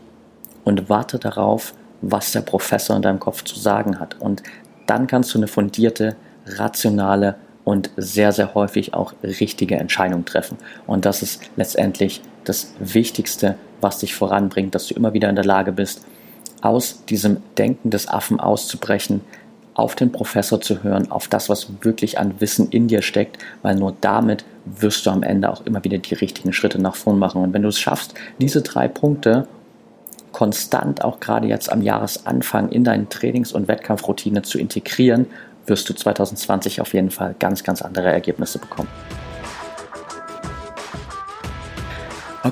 und 0.65 0.89
warte 0.89 1.19
darauf, 1.19 1.75
was 2.03 2.33
der 2.33 2.43
Professor 2.43 2.95
in 2.97 3.03
deinem 3.03 3.21
Kopf 3.21 3.45
zu 3.45 3.59
sagen 3.59 3.99
hat. 3.99 4.21
Und 4.21 4.43
dann 4.87 5.07
kannst 5.07 5.33
du 5.35 5.39
eine 5.39 5.49
fundierte, 5.49 6.17
rationale 6.47 7.37
und 7.65 7.91
sehr, 7.97 8.33
sehr 8.33 8.55
häufig 8.55 8.95
auch 8.95 9.15
richtige 9.23 9.77
Entscheidung 9.77 10.25
treffen. 10.25 10.59
Und 10.87 11.05
das 11.05 11.23
ist 11.23 11.41
letztendlich 11.57 12.21
das 12.45 12.75
Wichtigste, 12.79 13.57
was 13.81 13.99
dich 13.99 14.15
voranbringt, 14.15 14.75
dass 14.75 14.87
du 14.87 14.95
immer 14.95 15.15
wieder 15.15 15.31
in 15.31 15.35
der 15.35 15.45
Lage 15.45 15.73
bist, 15.73 16.05
aus 16.61 17.05
diesem 17.07 17.39
Denken 17.59 17.91
des 17.91 18.09
Affen 18.09 18.39
auszubrechen, 18.39 19.23
auf 19.77 19.95
den 19.95 20.11
Professor 20.11 20.59
zu 20.59 20.83
hören, 20.83 21.11
auf 21.11 21.29
das, 21.29 21.51
was 21.51 21.69
wirklich 21.83 22.19
an 22.19 22.41
Wissen 22.41 22.71
in 22.71 22.89
dir 22.89 23.03
steckt, 23.03 23.39
weil 23.61 23.77
nur 23.77 23.95
damit 24.01 24.45
wirst 24.65 25.05
du 25.05 25.11
am 25.11 25.23
Ende 25.23 25.51
auch 25.51 25.67
immer 25.67 25.85
wieder 25.85 25.99
die 25.99 26.15
richtigen 26.15 26.55
Schritte 26.55 26.81
nach 26.81 26.97
vorn 26.97 27.19
machen. 27.19 27.43
Und 27.43 27.53
wenn 27.53 27.61
du 27.61 27.69
es 27.69 27.79
schaffst, 27.79 28.15
diese 28.41 28.63
drei 28.63 28.89
Punkte 28.89 29.47
konstant 30.33 31.05
auch 31.05 31.21
gerade 31.21 31.47
jetzt 31.47 31.71
am 31.71 31.83
Jahresanfang 31.83 32.71
in 32.71 32.85
deine 32.85 33.09
Trainings- 33.11 33.53
und 33.53 33.69
Wettkampfroutine 33.69 34.41
zu 34.43 34.59
integrieren, 34.59 35.27
wirst 35.67 35.89
du 35.91 35.95
2020 35.95 36.81
auf 36.81 36.95
jeden 36.95 37.11
Fall 37.11 37.35
ganz, 37.39 37.63
ganz 37.63 37.83
andere 37.83 38.11
Ergebnisse 38.11 38.59
bekommen. 38.59 38.89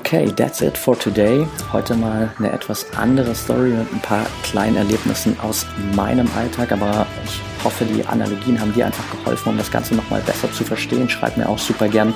Okay, 0.05 0.31
that's 0.35 0.61
it 0.61 0.77
for 0.77 0.95
today. 0.95 1.47
Heute 1.73 1.95
mal 1.95 2.31
eine 2.37 2.51
etwas 2.51 2.85
andere 2.95 3.33
Story 3.33 3.71
mit 3.71 3.91
ein 3.91 3.99
paar 4.01 4.27
kleinen 4.43 4.75
Erlebnissen 4.75 5.35
aus 5.39 5.65
meinem 5.95 6.29
Alltag, 6.37 6.71
aber 6.73 7.07
ich 7.23 7.41
hoffe, 7.63 7.85
die 7.85 8.05
Analogien 8.05 8.61
haben 8.61 8.71
dir 8.71 8.85
einfach 8.85 9.03
geholfen, 9.09 9.49
um 9.49 9.57
das 9.57 9.71
Ganze 9.71 9.95
nochmal 9.95 10.21
besser 10.21 10.51
zu 10.53 10.63
verstehen. 10.63 11.09
Schreib 11.09 11.37
mir 11.37 11.49
auch 11.49 11.57
super 11.57 11.87
gern, 11.87 12.13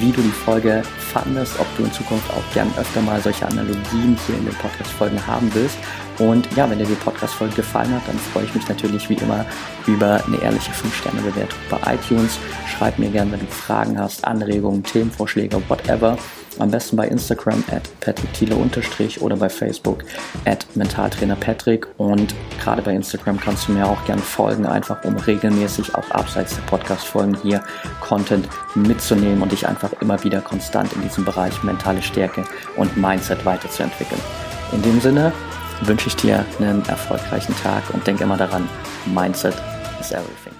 wie 0.00 0.10
du 0.10 0.20
die 0.20 0.28
Folge 0.28 0.82
fandest, 0.98 1.60
ob 1.60 1.68
du 1.76 1.84
in 1.84 1.92
Zukunft 1.92 2.28
auch 2.32 2.52
gern 2.52 2.68
öfter 2.76 3.00
mal 3.00 3.20
solche 3.20 3.46
Analogien 3.46 4.18
hier 4.26 4.36
in 4.36 4.46
den 4.46 4.54
Podcast-Folgen 4.56 5.24
haben 5.24 5.54
willst. 5.54 5.78
Und 6.18 6.48
ja, 6.56 6.68
wenn 6.68 6.80
dir 6.80 6.84
die 6.84 6.94
Podcast-Folge 6.94 7.54
gefallen 7.54 7.94
hat, 7.94 8.02
dann 8.08 8.18
freue 8.18 8.44
ich 8.44 8.54
mich 8.56 8.68
natürlich 8.68 9.08
wie 9.08 9.14
immer 9.14 9.46
über 9.86 10.20
eine 10.26 10.42
ehrliche 10.42 10.72
5-Sterne-Bewertung 10.72 11.60
bei 11.70 11.94
iTunes. 11.94 12.40
Schreib 12.66 12.98
mir 12.98 13.10
gern, 13.10 13.30
wenn 13.30 13.38
du 13.38 13.46
Fragen 13.46 13.96
hast, 14.00 14.24
Anregungen, 14.24 14.82
Themenvorschläge, 14.82 15.62
whatever. 15.68 16.18
Am 16.58 16.70
besten 16.70 16.96
bei 16.96 17.06
Instagram 17.06 17.19
at 17.70 18.00
patrickthiele 18.00 18.56
oder 19.20 19.36
bei 19.36 19.48
Facebook 19.48 20.04
at 20.44 20.66
mentaltrainerpatrick. 20.74 21.86
Und 21.98 22.34
gerade 22.62 22.82
bei 22.82 22.92
Instagram 22.92 23.38
kannst 23.38 23.68
du 23.68 23.72
mir 23.72 23.86
auch 23.86 24.04
gerne 24.04 24.22
folgen, 24.22 24.66
einfach 24.66 25.04
um 25.04 25.16
regelmäßig 25.16 25.94
auch 25.94 26.10
abseits 26.10 26.54
der 26.54 26.62
Podcast-Folgen 26.62 27.36
hier 27.42 27.62
Content 28.00 28.48
mitzunehmen 28.74 29.42
und 29.42 29.52
dich 29.52 29.66
einfach 29.66 29.92
immer 30.00 30.22
wieder 30.24 30.40
konstant 30.40 30.92
in 30.94 31.02
diesem 31.02 31.24
Bereich 31.24 31.62
mentale 31.62 32.02
Stärke 32.02 32.44
und 32.76 32.96
Mindset 32.96 33.44
weiterzuentwickeln. 33.44 34.20
In 34.72 34.82
dem 34.82 35.00
Sinne, 35.00 35.32
wünsche 35.82 36.08
ich 36.08 36.16
dir 36.16 36.44
einen 36.58 36.84
erfolgreichen 36.86 37.54
Tag 37.56 37.82
und 37.92 38.06
denke 38.06 38.24
immer 38.24 38.36
daran, 38.36 38.68
Mindset 39.06 39.54
is 40.00 40.12
everything. 40.12 40.59